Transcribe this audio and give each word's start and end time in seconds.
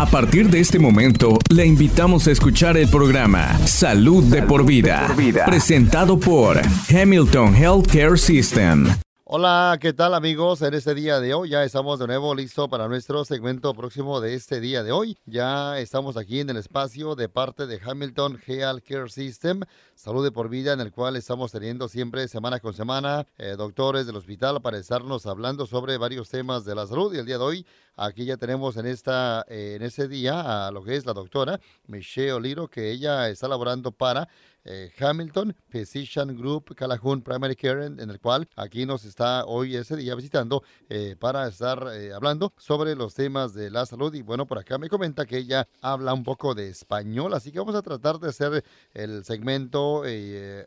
A 0.00 0.06
partir 0.06 0.48
de 0.48 0.60
este 0.60 0.78
momento, 0.78 1.36
le 1.50 1.66
invitamos 1.66 2.26
a 2.26 2.30
escuchar 2.30 2.78
el 2.78 2.88
programa 2.88 3.54
Salud, 3.66 4.24
de, 4.24 4.42
por 4.42 4.64
vida, 4.64 5.02
de 5.02 5.06
por 5.08 5.16
Vida, 5.16 5.44
presentado 5.44 6.18
por 6.18 6.58
Hamilton 6.88 7.54
Healthcare 7.54 8.16
System. 8.16 8.86
Hola, 9.32 9.78
¿qué 9.80 9.92
tal 9.92 10.14
amigos? 10.14 10.60
En 10.62 10.74
este 10.74 10.92
día 10.92 11.20
de 11.20 11.34
hoy 11.34 11.50
ya 11.50 11.62
estamos 11.62 12.00
de 12.00 12.08
nuevo 12.08 12.34
listos 12.34 12.68
para 12.68 12.88
nuestro 12.88 13.24
segmento 13.24 13.74
próximo 13.74 14.20
de 14.20 14.34
este 14.34 14.58
día 14.58 14.82
de 14.82 14.90
hoy. 14.90 15.18
Ya 15.24 15.78
estamos 15.78 16.16
aquí 16.16 16.40
en 16.40 16.50
el 16.50 16.56
espacio 16.56 17.14
de 17.14 17.28
parte 17.28 17.68
de 17.68 17.78
Hamilton 17.80 18.40
Health 18.44 18.82
Care 18.82 19.08
System, 19.08 19.60
Salud 19.94 20.24
de 20.24 20.32
por 20.32 20.48
Vida, 20.48 20.72
en 20.72 20.80
el 20.80 20.90
cual 20.90 21.14
estamos 21.14 21.52
teniendo 21.52 21.88
siempre 21.88 22.26
semana 22.26 22.58
con 22.58 22.74
semana 22.74 23.24
eh, 23.38 23.54
doctores 23.56 24.06
del 24.06 24.16
hospital 24.16 24.62
para 24.62 24.78
estarnos 24.78 25.26
hablando 25.26 25.64
sobre 25.66 25.96
varios 25.96 26.28
temas 26.30 26.64
de 26.64 26.74
la 26.74 26.88
salud. 26.88 27.14
Y 27.14 27.18
el 27.18 27.26
día 27.26 27.38
de 27.38 27.44
hoy 27.44 27.66
aquí 28.00 28.24
ya 28.24 28.36
tenemos 28.36 28.76
en, 28.76 28.86
esta, 28.86 29.44
eh, 29.48 29.74
en 29.76 29.82
ese 29.82 30.08
día 30.08 30.66
a 30.66 30.70
lo 30.70 30.82
que 30.82 30.96
es 30.96 31.04
la 31.04 31.12
doctora 31.12 31.60
Michelle 31.86 32.32
Oliro, 32.32 32.68
que 32.68 32.90
ella 32.90 33.28
está 33.28 33.46
laborando 33.46 33.92
para 33.92 34.28
eh, 34.64 34.90
Hamilton 34.98 35.54
Physician 35.68 36.36
Group 36.36 36.74
Calhoun 36.74 37.22
Primary 37.22 37.56
Care, 37.56 37.86
en, 37.86 37.98
el 37.98 38.18
cual 38.18 38.48
aquí 38.56 38.86
nos 38.86 39.04
está 39.04 39.44
hoy 39.44 39.76
ese 39.76 39.96
día 39.96 40.14
visitando 40.14 40.62
eh, 40.88 41.14
para 41.18 41.46
estar 41.46 41.86
hablando 42.14 42.52
sobre 42.56 42.94
los 42.94 43.14
temas 43.14 43.52
de 43.52 43.70
la 43.70 43.84
salud. 43.84 44.14
Y 44.14 44.22
bueno, 44.22 44.46
por 44.46 44.58
acá 44.58 44.78
me 44.78 44.88
comenta 44.88 45.26
que 45.26 45.36
ella 45.38 45.68
habla 45.82 46.14
un 46.14 46.24
poco 46.24 46.54
de 46.54 46.68
español, 46.68 47.34
así 47.34 47.52
que 47.52 47.58
vamos 47.58 47.74
a 47.74 47.82
tratar 47.82 48.18
de 48.18 48.28
hacer 48.28 48.64
el 48.94 49.24
segmento, 49.24 50.02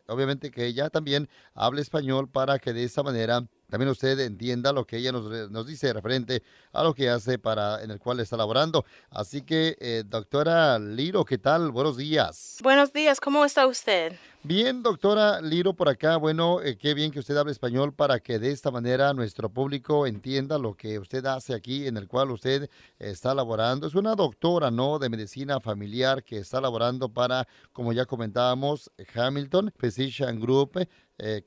obviamente 0.06 0.50
que 0.50 0.66
ella 0.66 0.88
también 0.88 1.28
hable 1.54 1.82
español 1.82 2.28
para 2.28 2.58
que 2.58 2.72
de 2.72 2.84
esa 2.84 3.02
manera 3.02 3.44
también 3.74 3.90
usted 3.90 4.20
entienda 4.20 4.72
lo 4.72 4.86
que 4.86 4.98
ella 4.98 5.10
nos, 5.10 5.50
nos, 5.50 5.66
dice 5.66 5.92
referente 5.92 6.44
a 6.72 6.84
lo 6.84 6.94
que 6.94 7.10
hace 7.10 7.40
para 7.40 7.82
en 7.82 7.90
el 7.90 7.98
cual 7.98 8.20
está 8.20 8.36
laborando. 8.36 8.84
Así 9.10 9.42
que, 9.42 9.76
eh, 9.80 10.04
doctora 10.06 10.78
Liro, 10.78 11.24
¿qué 11.24 11.38
tal? 11.38 11.72
Buenos 11.72 11.96
días. 11.96 12.58
Buenos 12.62 12.92
días, 12.92 13.18
¿cómo 13.18 13.44
está 13.44 13.66
usted? 13.66 14.12
Bien, 14.46 14.82
doctora 14.82 15.40
Liro, 15.40 15.72
por 15.72 15.88
acá. 15.88 16.18
Bueno, 16.18 16.60
eh, 16.60 16.76
qué 16.76 16.92
bien 16.92 17.10
que 17.10 17.18
usted 17.18 17.34
hable 17.34 17.50
español 17.50 17.94
para 17.94 18.20
que 18.20 18.38
de 18.38 18.50
esta 18.50 18.70
manera 18.70 19.14
nuestro 19.14 19.48
público 19.48 20.06
entienda 20.06 20.58
lo 20.58 20.74
que 20.74 20.98
usted 20.98 21.24
hace 21.24 21.54
aquí, 21.54 21.86
en 21.86 21.96
el 21.96 22.06
cual 22.08 22.30
usted 22.30 22.68
está 22.98 23.34
laborando. 23.34 23.86
Es 23.86 23.94
una 23.94 24.14
doctora, 24.14 24.70
¿no? 24.70 24.98
De 24.98 25.08
medicina 25.08 25.60
familiar 25.60 26.22
que 26.22 26.36
está 26.36 26.60
laborando 26.60 27.08
para, 27.08 27.48
como 27.72 27.94
ya 27.94 28.04
comentábamos, 28.04 28.90
Hamilton 29.14 29.72
Physician 29.78 30.38
Group 30.38 30.86
eh, 31.18 31.42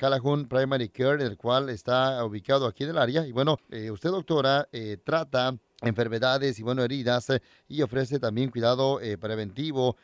Primary 0.50 0.90
Care, 0.90 1.24
el 1.24 1.38
cual 1.38 1.70
está 1.70 2.24
ubicado 2.24 2.66
aquí 2.66 2.84
en 2.84 2.92
el 2.92 2.98
área. 2.98 3.26
Y 3.26 3.32
bueno, 3.32 3.58
eh, 3.70 3.92
usted, 3.92 4.10
doctora, 4.10 4.68
eh, 4.72 4.98
trata 5.04 5.56
enfermedades 5.82 6.58
y 6.58 6.64
bueno, 6.64 6.84
heridas 6.84 7.30
eh, 7.30 7.42
y 7.68 7.82
ofrece 7.82 8.20
también 8.20 8.50
cuidado 8.50 9.00
preventivo. 9.20 9.98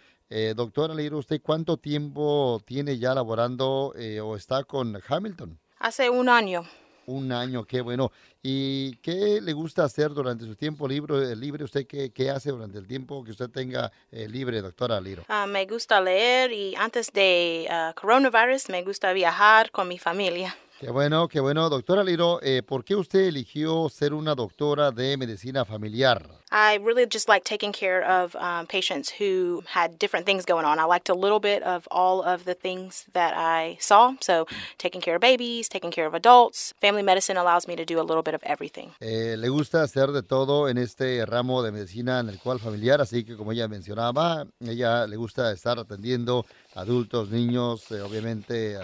Doctora 0.55 0.93
Leiro, 0.93 1.17
¿usted 1.19 1.41
cuánto 1.41 1.77
tiempo 1.77 2.61
tiene 2.66 2.97
ya 2.97 3.13
laborando 3.13 3.93
o 4.23 4.35
está 4.35 4.63
con 4.63 4.99
Hamilton? 5.07 5.59
Hace 5.79 6.09
un 6.09 6.29
año. 6.29 6.66
Un 7.05 7.31
año, 7.31 7.66
qué 7.66 7.81
bueno. 7.81 8.11
¿Y 8.41 8.95
qué 8.97 9.41
le 9.41 9.53
gusta 9.53 9.83
hacer 9.83 10.11
durante 10.11 10.45
su 10.45 10.55
tiempo 10.55 10.88
libre? 10.88 11.35
libre? 11.35 11.63
¿Usted 11.63 11.85
qué, 11.85 12.11
qué 12.11 12.29
hace 12.29 12.51
durante 12.51 12.77
el 12.77 12.88
tiempo 12.88 13.23
que 13.23 13.31
usted 13.31 13.49
tenga 13.49 13.91
eh, 14.11 14.27
libre, 14.29 14.61
doctora 14.61 15.01
Liro? 15.01 15.23
Ah, 15.27 15.45
me 15.45 15.66
gusta 15.66 15.99
leer 15.99 16.51
y 16.51 16.75
antes 16.75 17.11
de 17.11 17.67
uh, 17.69 17.99
coronavirus 17.99 18.69
me 18.69 18.83
gusta 18.83 19.11
viajar 19.11 19.71
con 19.71 19.88
mi 19.88 19.97
familia. 19.97 20.55
Qué 20.79 20.89
bueno, 20.91 21.27
qué 21.27 21.39
bueno. 21.39 21.69
Doctora 21.69 22.03
Liro, 22.03 22.41
eh, 22.41 22.63
¿por 22.63 22.83
qué 22.83 22.95
usted 22.95 23.21
eligió 23.21 23.88
ser 23.89 24.13
una 24.13 24.35
doctora 24.35 24.91
de 24.91 25.16
medicina 25.17 25.63
familiar? 25.63 26.27
I 26.54 26.76
really 26.76 27.08
just 27.08 27.28
like 27.28 27.44
taking 27.44 27.72
care 27.73 28.04
of 28.04 28.36
um, 28.36 28.68
patients 28.68 29.09
who 29.09 29.64
had 29.66 29.98
different 29.98 30.28
things 30.28 30.46
going 30.46 30.66
on. 30.66 30.78
I 30.78 30.84
liked 30.84 31.09
a 31.09 31.16
little 31.16 31.40
bit 31.40 31.64
of 31.64 31.88
all 31.90 32.22
of 32.22 32.46
the 32.46 32.54
things 32.54 33.06
that 33.14 33.34
I 33.36 33.78
saw. 33.80 34.14
So, 34.22 34.46
taking 34.78 35.02
care 35.02 35.16
of 35.16 35.22
babies, 35.22 35.68
taking 35.68 35.90
care 35.90 36.06
of 36.06 36.13
adults. 36.13 36.75
Family 36.80 37.02
medicine 37.02 37.38
allows 37.38 37.68
me 37.68 37.75
to 37.75 37.84
do 37.84 38.00
a 38.00 38.06
little 38.06 38.22
bit 38.22 38.36
of 38.36 38.44
everything. 38.44 38.92
Eh, 39.02 39.36
le 39.36 39.50
gusta 39.50 39.81
hacer 39.81 40.12
de 40.12 40.22
todo 40.22 40.69
en 40.69 40.78
este 40.78 41.25
ramo 41.25 41.63
de 41.63 41.72
medicina 41.72 42.19
en 42.19 42.30
el 42.30 42.38
cual 42.38 42.59
familiar, 42.59 43.02
así 43.02 43.24
que 43.24 43.36
como 43.36 43.52
ella 43.52 43.68
mencionaba, 43.68 44.46
ella 44.59 45.08
le 45.08 45.16
gusta 45.16 45.52
estar 45.52 45.80
atendiendo 45.80 46.46
adultos, 46.75 47.30
niños, 47.30 47.90
eh, 47.92 48.02
obviamente 48.02 48.78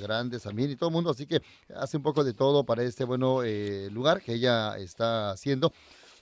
grandes 0.00 0.44
también 0.44 0.70
y 0.70 0.76
todo 0.76 0.90
el 0.90 0.94
mundo, 0.94 1.10
así 1.10 1.26
que 1.26 1.42
hace 1.74 1.96
un 1.96 2.04
poco 2.04 2.22
de 2.22 2.34
todo 2.34 2.64
para 2.64 2.84
este 2.84 3.04
bueno 3.04 3.42
eh, 3.42 3.88
lugar 3.90 4.22
que 4.22 4.34
ella 4.34 4.76
está 4.78 5.30
haciendo 5.30 5.72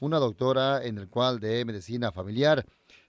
una 0.01 0.19
doctora 0.19 0.85
en 0.85 0.99
el 0.99 1.09
cual 1.09 1.41
de 1.41 1.65
medicina 1.65 2.13
familiar. 2.13 2.65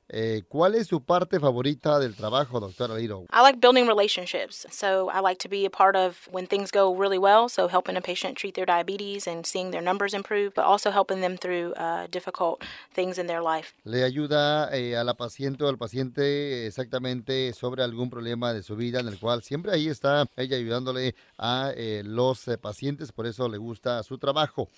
Eh, 0.07 0.43
¿Cuál 0.47 0.75
es 0.75 0.87
su 0.87 1.01
parte 1.01 1.39
favorita 1.39 1.97
del 1.97 2.15
trabajo, 2.15 2.59
doctora 2.59 2.95
Liro? 2.95 3.25
I 3.33 3.41
like 3.41 3.59
building 3.59 3.87
relationships. 3.87 4.67
So 4.69 5.09
I 5.09 5.19
like 5.19 5.39
to 5.39 5.49
be 5.49 5.65
a 5.65 5.69
part 5.69 5.95
of 5.95 6.27
when 6.31 6.45
things 6.45 6.69
go 6.71 6.93
really 6.93 7.17
well. 7.17 7.49
So 7.49 7.67
helping 7.67 7.97
a 7.97 8.01
patient 8.01 8.37
treat 8.37 8.53
their 8.53 8.67
diabetes 8.67 9.27
and 9.27 9.45
seeing 9.45 9.71
their 9.71 9.81
numbers 9.81 10.13
improve, 10.13 10.53
but 10.53 10.65
also 10.65 10.91
helping 10.91 11.21
them 11.21 11.37
through 11.37 11.73
uh, 11.73 12.05
difficult 12.11 12.63
things 12.93 13.17
in 13.17 13.25
their 13.25 13.41
life. 13.41 13.73
Le 13.83 14.03
ayuda 14.03 14.69
eh, 14.73 14.95
a 14.95 15.03
la 15.03 15.15
paciente 15.15 15.63
o 15.63 15.69
al 15.69 15.77
paciente 15.77 16.67
exactamente 16.67 17.51
sobre 17.53 17.81
algún 17.81 18.11
problema 18.11 18.53
de 18.53 18.61
su 18.61 18.75
vida 18.75 18.99
en 18.99 19.07
el 19.07 19.19
cual 19.19 19.41
siempre 19.41 19.71
ahí 19.71 19.87
está 19.87 20.27
ella 20.37 20.57
ayudándole 20.57 21.15
a 21.39 21.71
eh, 21.75 22.03
los 22.05 22.47
eh, 22.47 22.59
pacientes. 22.59 23.11
Por 23.11 23.25
eso 23.25 23.49
le 23.49 23.57
gusta 23.57 24.03
su 24.03 24.19
trabajo 24.19 24.69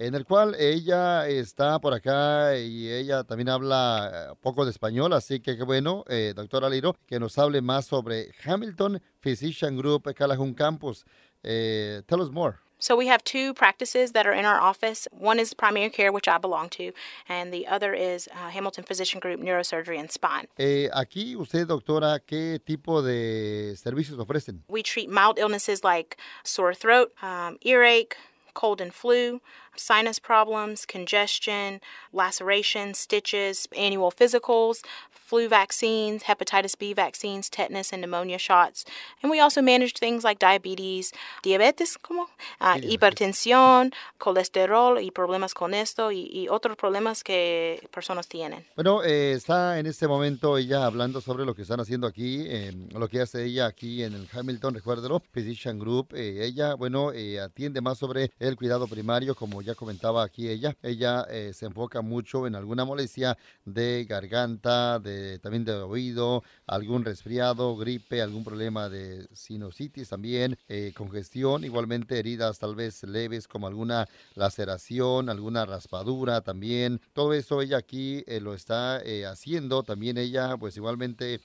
en 0.00 0.14
el 0.14 0.24
cual 0.24 0.56
ella 0.58 1.28
está 1.28 1.78
por 1.78 1.92
acá 1.92 2.56
y 2.56 2.90
ella 2.90 3.22
también 3.22 3.50
habla 3.50 4.10
eh, 4.32 4.34
poco 4.40 4.64
de 4.64 4.70
español, 4.70 5.12
así 5.12 5.40
que 5.40 5.58
qué 5.58 5.62
bueno, 5.62 6.04
eh, 6.08 6.32
doctora 6.34 6.70
Liro, 6.70 6.96
que 7.06 7.20
nos 7.20 7.36
hable 7.36 7.60
más 7.60 7.84
sobre 7.84 8.32
Hamilton 8.42 9.02
Physician 9.20 9.76
Group 9.76 10.14
Calhoun 10.14 10.54
Campus. 10.54 11.04
Eh, 11.42 12.00
tell 12.06 12.22
us 12.22 12.30
more. 12.30 12.56
So 12.78 12.96
we 12.96 13.08
have 13.08 13.22
two 13.24 13.52
practices 13.52 14.12
that 14.12 14.26
are 14.26 14.32
in 14.32 14.46
our 14.46 14.58
office. 14.58 15.06
One 15.12 15.38
is 15.38 15.52
primary 15.52 15.90
care, 15.90 16.10
which 16.12 16.28
I 16.28 16.38
belong 16.38 16.70
to, 16.70 16.92
and 17.28 17.52
the 17.52 17.66
other 17.66 17.92
is 17.92 18.26
uh, 18.28 18.48
Hamilton 18.48 18.84
Physician 18.84 19.20
Group 19.20 19.38
Neurosurgery 19.38 20.00
and 20.00 20.10
Spine. 20.10 20.46
Eh, 20.58 20.88
aquí 20.94 21.36
usted, 21.36 21.66
doctora, 21.66 22.20
¿qué 22.20 22.58
tipo 22.64 23.02
de 23.02 23.76
servicios 23.76 24.18
ofrecen? 24.18 24.62
We 24.66 24.82
treat 24.82 25.10
mild 25.10 25.38
illnesses 25.38 25.84
like 25.84 26.16
sore 26.42 26.72
throat, 26.72 27.12
um, 27.20 27.58
earache, 27.60 28.16
cold 28.54 28.80
and 28.80 28.92
flu, 28.92 29.40
sinus 29.80 30.18
problems, 30.18 30.86
congestion, 30.86 31.80
lacerations, 32.12 32.98
stitches, 32.98 33.66
annual 33.76 34.10
physicals, 34.10 34.82
flu 35.10 35.48
vaccines, 35.48 36.24
hepatitis 36.24 36.76
B 36.76 36.92
vaccines, 36.92 37.48
tetanus 37.48 37.92
and 37.92 38.02
pneumonia 38.02 38.38
shots. 38.38 38.84
And 39.22 39.30
we 39.30 39.38
also 39.38 39.62
manage 39.62 39.94
things 39.94 40.24
like 40.24 40.38
diabetes, 40.40 41.12
diabetes, 41.42 41.96
como, 41.96 42.28
uh, 42.60 42.78
hipertensión, 42.82 43.92
colesterol 44.18 44.98
y 45.00 45.10
problemas 45.12 45.54
con 45.54 45.72
esto 45.72 46.10
y, 46.10 46.28
y, 46.32 46.48
otros 46.48 46.76
problemas 46.76 47.22
que 47.22 47.80
personas 47.92 48.26
tienen. 48.26 48.64
Bueno, 48.74 49.04
eh, 49.04 49.32
está 49.32 49.78
en 49.78 49.86
este 49.86 50.08
momento 50.08 50.58
ella 50.58 50.84
hablando 50.84 51.20
sobre 51.20 51.44
lo 51.44 51.54
que 51.54 51.62
están 51.62 51.78
haciendo 51.78 52.06
aquí, 52.08 52.44
eh, 52.46 52.72
lo 52.92 53.08
que 53.08 53.20
hace 53.20 53.44
ella 53.44 53.66
aquí 53.66 54.02
en 54.02 54.14
el 54.14 54.28
Hamilton, 54.32 54.74
recuérdelo, 54.74 55.20
Physician 55.32 55.78
Group. 55.78 56.08
Eh, 56.14 56.44
ella, 56.44 56.74
bueno, 56.74 57.12
eh, 57.12 57.40
atiende 57.40 57.80
más 57.80 57.98
sobre 57.98 58.32
el 58.38 58.56
cuidado 58.56 58.88
primario, 58.88 59.34
como 59.34 59.62
ya 59.62 59.69
comentaba 59.74 60.22
aquí 60.22 60.48
ella. 60.48 60.76
Ella 60.82 61.26
eh, 61.30 61.52
se 61.54 61.66
enfoca 61.66 62.00
mucho 62.02 62.46
en 62.46 62.54
alguna 62.54 62.84
molestia 62.84 63.36
de 63.64 64.04
garganta, 64.08 64.98
de 64.98 65.38
también 65.38 65.64
de 65.64 65.72
oído, 65.72 66.42
algún 66.66 67.04
resfriado, 67.04 67.76
gripe, 67.76 68.22
algún 68.22 68.44
problema 68.44 68.88
de 68.88 69.26
sinusitis 69.32 70.08
también, 70.08 70.56
eh, 70.68 70.92
congestión, 70.96 71.64
igualmente 71.64 72.18
heridas 72.18 72.58
tal 72.58 72.74
vez 72.74 73.02
leves 73.02 73.48
como 73.48 73.66
alguna 73.66 74.08
laceración, 74.34 75.28
alguna 75.28 75.66
raspadura 75.66 76.40
también. 76.40 77.00
Todo 77.12 77.34
eso 77.34 77.62
ella 77.62 77.78
aquí 77.78 78.24
eh, 78.26 78.40
lo 78.40 78.54
está 78.54 79.02
haciendo. 79.30 79.82
También 79.82 80.18
ella 80.18 80.56
pues 80.56 80.76
igualmente 80.76 81.40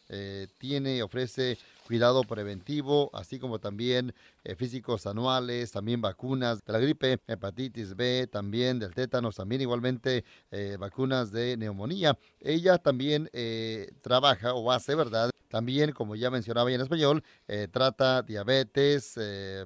tiene, 0.57 1.03
ofrece 1.03 1.57
cuidado 1.85 2.23
preventivo, 2.23 3.11
así 3.13 3.39
como 3.39 3.59
también 3.59 4.13
eh, 4.43 4.55
físicos 4.55 5.05
anuales, 5.05 5.71
también 5.71 6.01
vacunas 6.01 6.59
de 6.65 6.73
la 6.73 6.79
gripe, 6.79 7.19
hepatitis 7.27 7.95
B, 7.95 8.27
también 8.27 8.79
del 8.79 8.93
tétanos, 8.93 9.35
también 9.35 9.61
igualmente 9.61 10.25
eh, 10.51 10.77
vacunas 10.79 11.31
de 11.31 11.57
neumonía. 11.57 12.17
Ella 12.39 12.77
también 12.79 13.29
eh, 13.33 13.91
trabaja 14.01 14.53
o 14.53 14.71
hace, 14.71 14.95
¿verdad? 14.95 15.29
También, 15.47 15.91
como 15.91 16.15
ya 16.15 16.31
mencionaba 16.31 16.71
en 16.71 16.81
español, 16.81 17.23
trata 17.71 18.23
diabetes, 18.23 19.17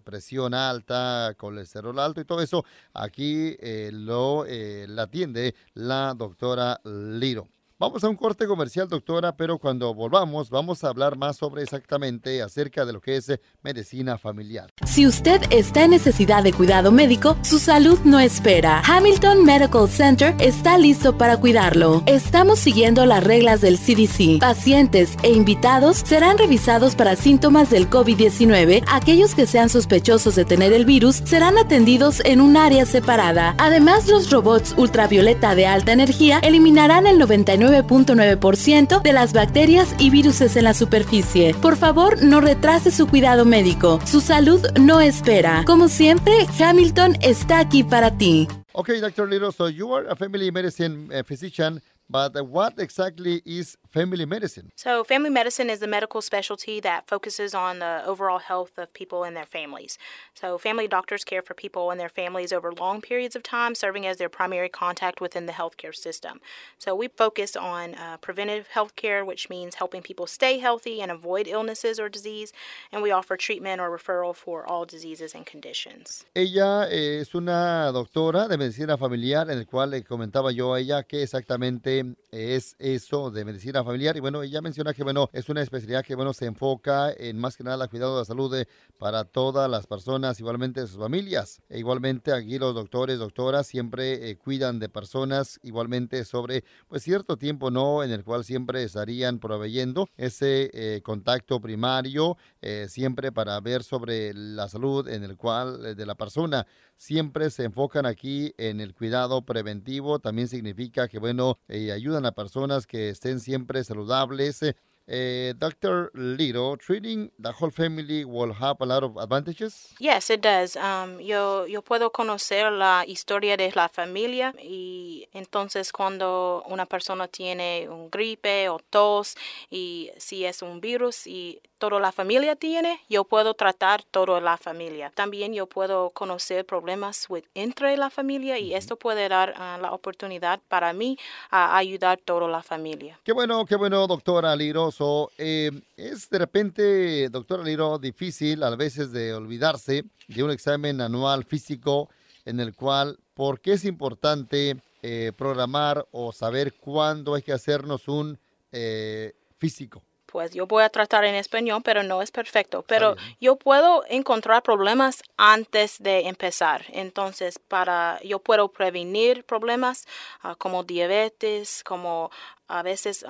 presión 0.03 0.53
alta, 0.53 1.33
colesterol 1.35 1.97
alto 1.97 2.21
y 2.21 2.25
todo 2.25 2.41
eso. 2.41 2.63
Aquí 2.93 3.57
lo 3.91 4.45
la 4.45 5.03
atiende 5.03 5.55
la 5.73 6.13
doctora 6.15 6.79
Liro. 6.83 7.47
Vamos 7.81 8.03
a 8.03 8.09
un 8.09 8.17
corte 8.17 8.45
comercial, 8.45 8.89
doctora, 8.89 9.37
pero 9.37 9.57
cuando 9.57 9.93
volvamos 9.93 10.49
vamos 10.49 10.83
a 10.83 10.89
hablar 10.89 11.15
más 11.15 11.37
sobre 11.37 11.63
exactamente 11.63 12.41
acerca 12.41 12.83
de 12.83 12.91
lo 12.91 12.99
que 12.99 13.15
es 13.15 13.29
eh, 13.29 13.39
medicina 13.63 14.17
familiar. 14.17 14.73
Si 14.85 15.07
usted 15.07 15.41
está 15.49 15.85
en 15.85 15.91
necesidad 15.91 16.43
de 16.43 16.51
cuidado 16.51 16.91
médico, 16.91 17.37
su 17.41 17.57
salud 17.57 17.97
no 18.03 18.19
espera. 18.19 18.81
Hamilton 18.85 19.45
Medical 19.45 19.87
Center 19.87 20.35
está 20.39 20.77
listo 20.77 21.17
para 21.17 21.37
cuidarlo. 21.37 22.03
Estamos 22.05 22.59
siguiendo 22.59 23.05
las 23.05 23.23
reglas 23.23 23.61
del 23.61 23.77
CDC. 23.77 24.41
Pacientes 24.41 25.15
e 25.23 25.31
invitados 25.31 25.99
serán 26.05 26.37
revisados 26.37 26.95
para 26.95 27.15
síntomas 27.15 27.69
del 27.69 27.89
COVID-19. 27.89 28.83
Aquellos 28.91 29.35
que 29.35 29.47
sean 29.47 29.69
sospechosos 29.69 30.35
de 30.35 30.43
tener 30.43 30.73
el 30.73 30.83
virus 30.83 31.21
serán 31.23 31.57
atendidos 31.57 32.19
en 32.25 32.41
un 32.41 32.57
área 32.57 32.85
separada. 32.85 33.55
Además, 33.57 34.09
los 34.09 34.31
robots 34.31 34.73
ultravioleta 34.75 35.55
de 35.55 35.65
alta 35.65 35.93
energía 35.93 36.39
eliminarán 36.39 37.07
el 37.07 37.17
99 37.17 37.68
9.9% 37.69 39.01
de 39.01 39.13
las 39.13 39.33
bacterias 39.33 39.95
y 39.99 40.09
virus 40.09 40.39
en 40.41 40.63
la 40.63 40.73
superficie. 40.73 41.53
Por 41.61 41.75
favor, 41.75 42.23
no 42.23 42.41
retrase 42.41 42.91
su 42.91 43.07
cuidado 43.07 43.45
médico. 43.45 43.99
Su 44.05 44.21
salud 44.21 44.65
no 44.79 45.01
espera. 45.01 45.63
Como 45.65 45.87
siempre, 45.87 46.33
Hamilton 46.59 47.17
está 47.21 47.59
aquí 47.59 47.83
para 47.83 48.17
ti. 48.17 48.47
Okay, 48.73 48.99
Dr. 49.01 49.27
Little, 49.27 49.51
so 49.51 49.67
you 49.67 49.93
are 49.93 50.07
a 50.09 50.15
family 50.15 50.51
medicine 50.51 51.09
uh, 51.11 51.23
physician 51.23 51.81
But 52.09 52.47
what 52.47 52.79
exactly 52.79 53.43
is 53.45 53.77
family 53.87 54.25
medicine? 54.25 54.71
So, 54.75 55.03
family 55.03 55.29
medicine 55.29 55.69
is 55.69 55.79
the 55.79 55.87
medical 55.87 56.21
specialty 56.21 56.79
that 56.79 57.07
focuses 57.07 57.53
on 57.53 57.79
the 57.79 58.01
overall 58.03 58.39
health 58.39 58.77
of 58.77 58.91
people 58.93 59.23
and 59.23 59.35
their 59.35 59.45
families. 59.45 59.99
So, 60.33 60.57
family 60.57 60.87
doctors 60.87 61.23
care 61.23 61.43
for 61.43 61.53
people 61.53 61.91
and 61.91 61.99
their 61.99 62.09
families 62.09 62.51
over 62.51 62.71
long 62.71 62.99
periods 63.01 63.35
of 63.35 63.43
time, 63.43 63.75
serving 63.75 64.07
as 64.07 64.17
their 64.17 64.29
primary 64.29 64.69
contact 64.69 65.21
within 65.21 65.45
the 65.45 65.53
healthcare 65.53 65.95
system. 65.95 66.39
So, 66.79 66.95
we 66.95 67.09
focus 67.09 67.55
on 67.55 67.93
uh, 67.93 68.17
preventive 68.17 68.69
healthcare, 68.73 69.23
which 69.23 69.47
means 69.47 69.75
helping 69.75 70.01
people 70.01 70.25
stay 70.25 70.57
healthy 70.57 71.01
and 71.01 71.11
avoid 71.11 71.47
illnesses 71.47 71.99
or 71.99 72.09
disease, 72.09 72.53
and 72.91 73.03
we 73.03 73.11
offer 73.11 73.37
treatment 73.37 73.79
or 73.81 73.95
referral 73.95 74.35
for 74.35 74.65
all 74.65 74.83
diseases 74.83 75.35
and 75.35 75.45
conditions. 75.45 76.25
Ella 76.33 76.87
es 76.89 77.35
una 77.35 77.91
doctora 77.91 78.47
de 78.47 78.57
medicina 78.57 78.97
familiar, 78.97 79.49
en 79.51 79.59
el 79.59 79.67
cual 79.67 79.91
le 79.91 80.03
comentaba 80.03 80.51
yo 80.51 80.73
a 80.73 80.79
ella 80.79 81.03
que 81.03 81.21
exactamente 81.21 81.98
es 82.31 82.75
eso 82.79 83.31
de 83.31 83.45
medicina 83.45 83.83
familiar. 83.83 84.17
Y 84.17 84.19
bueno, 84.19 84.43
ella 84.43 84.61
menciona 84.61 84.93
que, 84.93 85.03
bueno, 85.03 85.29
es 85.33 85.49
una 85.49 85.61
especialidad 85.61 86.03
que, 86.03 86.15
bueno, 86.15 86.33
se 86.33 86.45
enfoca 86.45 87.11
en 87.11 87.37
más 87.37 87.57
que 87.57 87.63
nada 87.63 87.83
el 87.83 87.89
cuidado 87.89 88.15
de 88.15 88.21
la 88.21 88.25
salud 88.25 88.55
para 88.97 89.25
todas 89.25 89.69
las 89.69 89.87
personas, 89.87 90.39
igualmente 90.39 90.85
sus 90.87 90.97
familias. 90.97 91.61
E 91.69 91.79
igualmente 91.79 92.33
aquí 92.33 92.59
los 92.59 92.73
doctores, 92.75 93.19
doctoras, 93.19 93.67
siempre 93.67 94.29
eh, 94.29 94.37
cuidan 94.37 94.79
de 94.79 94.89
personas, 94.89 95.59
igualmente 95.63 96.25
sobre, 96.25 96.63
pues, 96.87 97.03
cierto 97.03 97.37
tiempo, 97.37 97.71
¿no? 97.71 98.03
En 98.03 98.11
el 98.11 98.23
cual 98.23 98.43
siempre 98.43 98.83
estarían 98.83 99.39
proveyendo 99.39 100.09
ese 100.17 100.69
eh, 100.73 101.01
contacto 101.01 101.59
primario, 101.61 102.37
eh, 102.61 102.87
siempre 102.89 103.31
para 103.31 103.59
ver 103.61 103.83
sobre 103.83 104.33
la 104.33 104.67
salud 104.67 105.07
en 105.07 105.23
el 105.23 105.37
cual, 105.37 105.95
de 105.95 106.05
la 106.05 106.15
persona 106.15 106.65
siempre 106.99 107.49
se 107.49 107.63
enfocan 107.63 108.05
aquí 108.05 108.53
en 108.57 108.81
el 108.81 108.93
cuidado 108.93 109.41
preventivo. 109.43 110.19
También 110.19 110.47
significa 110.47 111.07
que, 111.07 111.17
bueno, 111.17 111.57
eh, 111.67 111.91
ayudan 111.91 112.25
a 112.27 112.33
personas 112.33 112.85
que 112.85 113.09
estén 113.09 113.39
siempre 113.39 113.83
saludables. 113.83 114.61
Uh, 115.09 115.53
Dr. 115.57 116.11
Little, 116.13 116.77
treating 116.77 117.31
the 117.39 117.51
whole 117.51 117.71
family 117.71 118.23
will 118.23 118.53
have 118.53 118.77
a 118.79 118.85
lot 118.85 119.03
of 119.03 119.17
advantages? 119.17 119.95
Yes, 119.99 120.29
it 120.29 120.41
does. 120.41 120.75
Um, 120.75 121.19
yo, 121.19 121.65
yo 121.65 121.81
puedo 121.81 122.11
conocer 122.11 122.71
la 122.71 123.03
historia 123.07 123.57
de 123.57 123.71
la 123.75 123.89
familia 123.89 124.53
y 124.61 125.27
entonces 125.33 125.91
cuando 125.91 126.63
una 126.67 126.85
persona 126.85 127.27
tiene 127.27 127.89
un 127.89 128.11
gripe 128.11 128.69
o 128.69 128.79
tos 128.91 129.35
y 129.71 130.11
si 130.17 130.45
es 130.45 130.61
un 130.61 130.79
virus 130.79 131.25
y 131.25 131.59
toda 131.79 131.99
la 131.99 132.11
familia 132.11 132.55
tiene, 132.55 132.99
yo 133.09 133.23
puedo 133.23 133.55
tratar 133.55 134.03
toda 134.03 134.39
la 134.41 134.57
familia. 134.57 135.11
También 135.15 135.53
yo 135.53 135.65
puedo 135.65 136.11
conocer 136.11 136.65
problemas 136.65 137.25
with, 137.29 137.45
entre 137.55 137.97
la 137.97 138.09
familia 138.11 138.59
y 138.59 138.75
esto 138.75 138.97
puede 138.97 139.27
dar 139.27 139.55
uh, 139.55 139.81
la 139.81 139.93
oportunidad 139.93 140.59
para 140.67 140.93
mí 140.93 141.17
a 141.49 141.77
ayudar 141.77 142.19
toda 142.23 142.47
la 142.47 142.61
familia. 142.61 143.19
Qué 143.23 143.31
bueno, 143.31 143.65
qué 143.65 143.75
bueno, 143.75 144.05
doctora 144.05 144.55
Liro. 144.55 144.91
Eh, 145.37 145.71
es 145.95 146.29
de 146.29 146.39
repente, 146.39 147.29
doctora 147.29 147.63
Liro, 147.63 147.97
difícil 147.99 148.63
a 148.63 148.75
veces 148.75 149.13
de 149.13 149.33
olvidarse 149.33 150.03
de 150.27 150.43
un 150.43 150.51
examen 150.51 150.99
anual 150.99 151.45
físico 151.45 152.09
en 152.43 152.59
el 152.59 152.75
cual, 152.75 153.17
¿por 153.33 153.61
qué 153.61 153.73
es 153.73 153.85
importante 153.85 154.75
eh, 155.01 155.31
programar 155.37 156.05
o 156.11 156.33
saber 156.33 156.73
cuándo 156.73 157.35
hay 157.35 157.43
que 157.43 157.53
hacernos 157.53 158.09
un 158.09 158.37
eh, 158.73 159.33
físico? 159.57 160.03
Pues 160.31 160.53
yo 160.53 160.67
voy 160.67 160.83
a 160.83 160.89
tratar 160.89 161.25
en 161.25 161.35
español, 161.35 161.81
pero 161.83 162.03
no 162.03 162.21
es 162.21 162.31
perfecto. 162.31 162.83
Pero 162.87 163.15
yo 163.41 163.55
puedo 163.55 164.03
encontrar 164.09 164.63
problemas 164.63 165.23
antes 165.37 166.01
de 166.01 166.27
empezar. 166.27 166.85
Entonces, 166.89 167.59
para 167.59 168.19
yo 168.23 168.39
puedo 168.39 168.67
prevenir 168.69 169.43
problemas 169.43 170.07
ah, 170.43 170.55
como 170.55 170.83
diabetes, 170.83 171.83
como 171.83 172.31
a 172.67 172.83
veces 172.83 173.25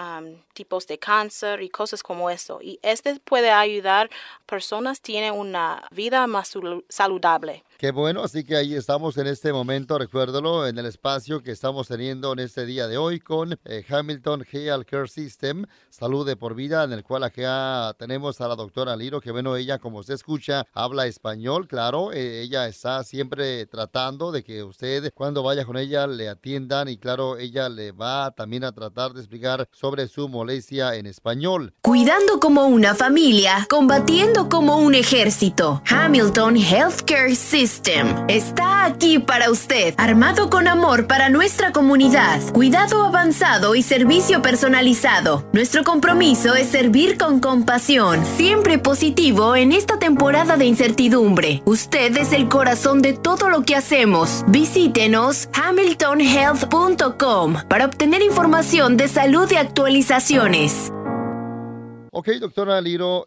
tipos 0.54 0.86
de 0.86 1.00
cáncer 1.00 1.62
y 1.62 1.70
cosas 1.70 2.04
como 2.04 2.30
eso. 2.30 2.60
Y 2.62 2.78
este 2.82 3.20
puede 3.22 3.52
ayudar 3.52 4.08
a 4.08 4.46
personas 4.46 5.02
tienen 5.02 5.34
una 5.34 5.88
vida 5.92 6.28
más 6.28 6.54
saludable. 6.90 7.64
Qué 7.80 7.92
bueno, 7.92 8.24
así 8.24 8.44
que 8.44 8.58
ahí 8.58 8.76
estamos 8.76 9.18
en 9.18 9.28
este 9.28 9.54
momento, 9.54 9.98
recuérdalo, 9.98 10.68
en 10.68 10.78
el 10.78 10.86
espacio 10.86 11.42
que 11.42 11.52
estamos 11.52 11.88
teniendo 11.88 12.34
en 12.34 12.40
este 12.40 12.66
día 12.66 12.90
de 12.90 12.98
hoy 12.98 13.22
con 13.22 13.58
eh, 13.64 13.86
Hamilton 13.88 14.46
Health 14.52 14.86
Care 14.86 15.08
System, 15.08 15.66
Salud 15.90 16.28
de 16.28 16.36
por 16.36 16.56
Vida, 16.56 16.84
en 16.84 16.92
el 16.92 17.06
cual 17.06 17.24
acá 17.24 17.96
tenemos 17.98 18.42
a 18.42 18.50
la 18.50 18.58
doctora 18.58 18.98
Liro, 18.98 19.22
que 19.22 19.32
bueno, 19.32 19.56
ella 19.56 19.78
como 19.78 20.04
se 20.04 20.16
escucha, 20.16 20.66
habla 20.74 21.08
español, 21.08 21.70
claro, 21.70 22.12
eh, 22.12 22.42
ella 22.42 22.68
está 22.68 23.02
siempre 23.06 23.66
tratando 23.66 24.34
de 24.34 24.44
que 24.44 24.62
usted 24.62 25.14
cuando 25.16 25.42
vaya 25.42 25.64
con 25.64 25.78
ella 25.78 26.06
le 26.06 26.28
atiendan 26.28 26.90
y 26.90 26.98
claro, 26.98 27.38
ella 27.38 27.70
le 27.70 27.94
va 27.94 28.32
también 28.32 28.66
a 28.66 28.74
tratar 28.74 29.14
de 29.14 29.22
explicar 29.22 29.70
sobre 29.72 30.10
su 30.10 30.28
molestia 30.28 30.96
en 30.96 31.06
español. 31.06 31.74
Cuidando 31.80 32.42
como 32.42 32.66
una 32.66 32.94
familia, 32.94 33.66
combatiendo 33.70 34.50
como 34.50 34.80
un 34.80 34.96
ejército. 34.96 35.82
Hamilton 35.90 36.58
Healthcare 36.58 37.36
System 37.38 37.69
está 38.28 38.86
aquí 38.86 39.20
para 39.20 39.52
usted, 39.52 39.94
armado 39.98 40.50
con 40.50 40.68
amor 40.68 41.06
para 41.06 41.30
nuestra 41.30 41.72
comunidad, 41.72 42.42
cuidado 42.52 43.04
avanzado 43.04 43.76
y 43.76 43.84
servicio 43.84 44.42
personalizado. 44.42 45.48
Nuestro 45.54 45.84
compromiso 45.84 46.56
es 46.56 46.70
servir 46.70 47.16
con 47.18 47.40
compasión, 47.40 48.26
siempre 48.26 48.80
positivo 48.80 49.56
en 49.56 49.72
esta 49.72 50.00
temporada 50.00 50.58
de 50.58 50.66
incertidumbre. 50.66 51.62
Usted 51.66 52.18
es 52.18 52.34
el 52.34 52.50
corazón 52.50 53.04
de 53.04 53.14
todo 53.14 53.50
lo 53.50 53.62
que 53.62 53.76
hacemos. 53.76 54.44
Visítenos 54.48 55.48
hamiltonhealth.com 55.54 57.56
para 57.70 57.86
obtener 57.86 58.24
información 58.24 58.98
de 58.98 59.08
salud 59.08 59.48
y 59.52 59.58
actualizaciones. 59.58 60.92
Okay, 62.12 62.40
Doctora 62.40 62.82
Liro, 62.82 63.24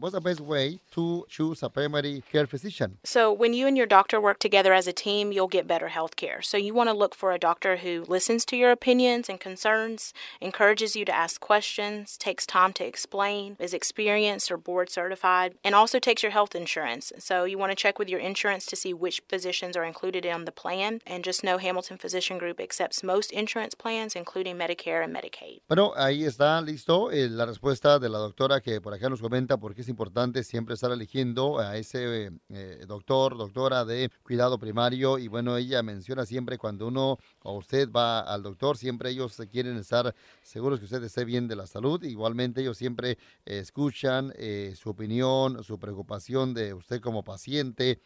what's 0.00 0.14
the 0.14 0.20
best 0.20 0.40
way 0.40 0.80
to 0.92 1.26
choose 1.28 1.62
a 1.62 1.68
primary 1.68 2.22
care 2.30 2.46
physician? 2.46 2.98
So, 3.04 3.32
when 3.32 3.52
you 3.54 3.66
and 3.66 3.76
your 3.76 3.86
doctor 3.86 4.20
work 4.20 4.38
together 4.38 4.72
as 4.72 4.86
a 4.86 4.92
team, 4.92 5.32
you'll 5.32 5.48
get 5.48 5.66
better 5.66 5.88
health 5.88 6.16
care. 6.16 6.42
So, 6.42 6.56
you 6.56 6.74
want 6.74 6.88
to 6.88 6.94
look 6.94 7.14
for 7.14 7.32
a 7.32 7.38
doctor 7.38 7.78
who 7.78 8.04
listens 8.08 8.44
to 8.46 8.56
your 8.56 8.70
opinions 8.70 9.28
and 9.28 9.40
concerns, 9.40 10.12
encourages 10.40 10.96
you 10.96 11.04
to 11.04 11.14
ask 11.14 11.40
questions, 11.40 12.16
takes 12.16 12.46
time 12.46 12.72
to 12.74 12.84
explain, 12.84 13.56
is 13.58 13.74
experienced 13.74 14.50
or 14.50 14.56
board 14.56 14.90
certified, 14.90 15.54
and 15.64 15.74
also 15.74 15.98
takes 15.98 16.22
your 16.22 16.32
health 16.32 16.54
insurance. 16.54 17.12
So, 17.18 17.44
you 17.44 17.58
want 17.58 17.72
to 17.72 17.76
check 17.76 17.98
with 17.98 18.08
your 18.08 18.20
insurance 18.20 18.66
to 18.66 18.76
see 18.76 18.92
which 18.94 19.22
physicians 19.28 19.76
are 19.76 19.84
included 19.84 20.24
in 20.24 20.44
the 20.44 20.52
plan. 20.52 21.00
And 21.06 21.24
just 21.24 21.42
know 21.44 21.58
Hamilton 21.58 21.98
Physician 21.98 22.38
Group 22.38 22.60
accepts 22.60 23.02
most 23.02 23.32
insurance 23.32 23.74
plans, 23.74 24.14
including 24.14 24.56
Medicare 24.56 25.02
and 25.04 25.14
Medicaid. 25.14 25.60
Bueno, 25.68 25.92
ahí 25.96 26.24
está 26.24 26.60
listo 26.60 27.10
eh, 27.10 27.28
la 27.28 27.46
respuesta 27.46 27.98
de 27.98 28.08
la 28.08 28.18
doctora 28.18 28.60
que 28.60 28.80
por 28.80 28.94
acá 28.94 29.08
nos 29.08 29.20
comenta 29.20 29.56
por 29.56 29.74
qué 29.74 29.82
es 29.82 29.88
importante 29.88 30.44
siempre 30.44 30.76
estar 30.82 30.92
eligiendo 30.92 31.60
a 31.60 31.76
ese 31.76 32.32
eh, 32.48 32.84
doctor, 32.88 33.36
doctora 33.38 33.84
de 33.84 34.10
cuidado 34.24 34.58
primario. 34.58 35.16
Y 35.16 35.28
bueno, 35.28 35.56
ella 35.56 35.80
menciona 35.84 36.26
siempre 36.26 36.58
cuando 36.58 36.88
uno 36.88 37.18
o 37.42 37.56
usted 37.56 37.88
va 37.88 38.20
al 38.20 38.42
doctor, 38.42 38.76
siempre 38.76 39.10
ellos 39.10 39.40
quieren 39.52 39.76
estar 39.76 40.12
seguros 40.42 40.80
que 40.80 40.86
usted 40.86 41.04
esté 41.04 41.24
bien 41.24 41.46
de 41.46 41.54
la 41.54 41.68
salud. 41.68 42.02
Igualmente 42.02 42.62
ellos 42.62 42.76
siempre 42.76 43.16
escuchan 43.44 44.32
eh, 44.36 44.74
su 44.76 44.90
opinión, 44.90 45.62
su 45.62 45.78
preocupación 45.78 46.52
de 46.52 46.74
usted 46.74 47.00
como 47.00 47.22
paciente. 47.22 48.00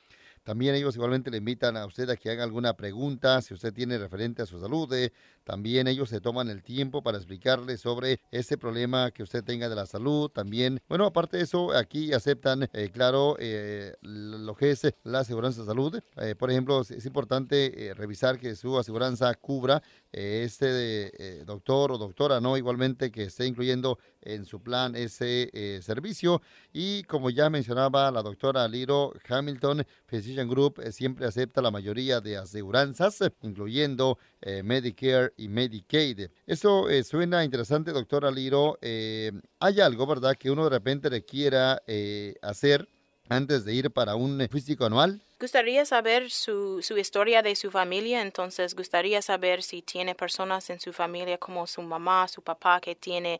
También 0.46 0.76
ellos 0.76 0.94
igualmente 0.94 1.28
le 1.28 1.38
invitan 1.38 1.76
a 1.76 1.84
usted 1.86 2.08
a 2.08 2.16
que 2.16 2.30
haga 2.30 2.44
alguna 2.44 2.74
pregunta, 2.74 3.42
si 3.42 3.52
usted 3.52 3.74
tiene 3.74 3.98
referente 3.98 4.42
a 4.42 4.46
su 4.46 4.60
salud. 4.60 4.92
Eh, 4.94 5.12
también 5.42 5.88
ellos 5.88 6.08
se 6.08 6.20
toman 6.20 6.48
el 6.48 6.62
tiempo 6.62 7.02
para 7.02 7.18
explicarle 7.18 7.76
sobre 7.76 8.20
ese 8.30 8.56
problema 8.56 9.10
que 9.10 9.24
usted 9.24 9.42
tenga 9.42 9.68
de 9.68 9.74
la 9.74 9.86
salud. 9.86 10.28
También, 10.28 10.80
bueno, 10.88 11.04
aparte 11.04 11.38
de 11.38 11.42
eso, 11.42 11.72
aquí 11.72 12.12
aceptan, 12.12 12.68
eh, 12.72 12.90
claro, 12.92 13.34
eh, 13.40 13.96
lo 14.02 14.54
que 14.54 14.70
es 14.70 14.82
la 15.02 15.18
aseguranza 15.18 15.62
de 15.62 15.66
salud. 15.66 16.00
por 16.38 16.52
ejemplo, 16.52 16.80
es 16.82 17.04
importante 17.04 17.92
revisar 17.96 18.38
que 18.38 18.54
su 18.54 18.78
aseguranza 18.78 19.34
cubra 19.34 19.82
este 20.16 21.44
doctor 21.44 21.92
o 21.92 21.98
doctora, 21.98 22.40
¿no? 22.40 22.56
Igualmente 22.56 23.10
que 23.10 23.24
esté 23.24 23.46
incluyendo 23.46 23.98
en 24.22 24.44
su 24.44 24.60
plan 24.60 24.96
ese 24.96 25.50
servicio. 25.82 26.42
Y 26.72 27.02
como 27.04 27.30
ya 27.30 27.50
mencionaba 27.50 28.10
la 28.10 28.22
doctora 28.22 28.66
Liro 28.66 29.12
Hamilton, 29.28 29.86
Physician 30.06 30.48
Group 30.48 30.82
siempre 30.90 31.26
acepta 31.26 31.60
la 31.60 31.70
mayoría 31.70 32.20
de 32.20 32.36
aseguranzas, 32.36 33.18
incluyendo 33.42 34.18
Medicare 34.64 35.32
y 35.36 35.48
Medicaid. 35.48 36.28
Eso 36.46 36.88
eh, 36.88 37.04
suena 37.04 37.44
interesante, 37.44 37.92
doctora 37.92 38.30
Liro. 38.30 38.78
Eh, 38.80 39.32
hay 39.60 39.80
algo, 39.80 40.06
¿verdad?, 40.06 40.36
que 40.36 40.50
uno 40.50 40.64
de 40.64 40.70
repente 40.70 41.10
le 41.10 41.24
quiera 41.24 41.82
eh, 41.86 42.34
hacer 42.42 42.88
antes 43.28 43.64
de 43.64 43.74
ir 43.74 43.90
para 43.90 44.14
un 44.14 44.46
físico 44.50 44.84
anual. 44.84 45.22
Gustaría 45.38 45.84
saber 45.84 46.30
su, 46.30 46.80
su, 46.80 46.96
historia 46.96 47.42
de 47.42 47.54
su 47.56 47.70
familia, 47.70 48.22
entonces 48.22 48.74
gustaría 48.74 49.20
saber 49.20 49.62
si 49.62 49.82
tiene 49.82 50.14
personas 50.14 50.70
en 50.70 50.80
su 50.80 50.94
familia 50.94 51.36
como 51.36 51.66
su 51.66 51.82
mamá, 51.82 52.26
su 52.26 52.40
papá 52.40 52.80
que 52.80 52.94
tiene 52.94 53.38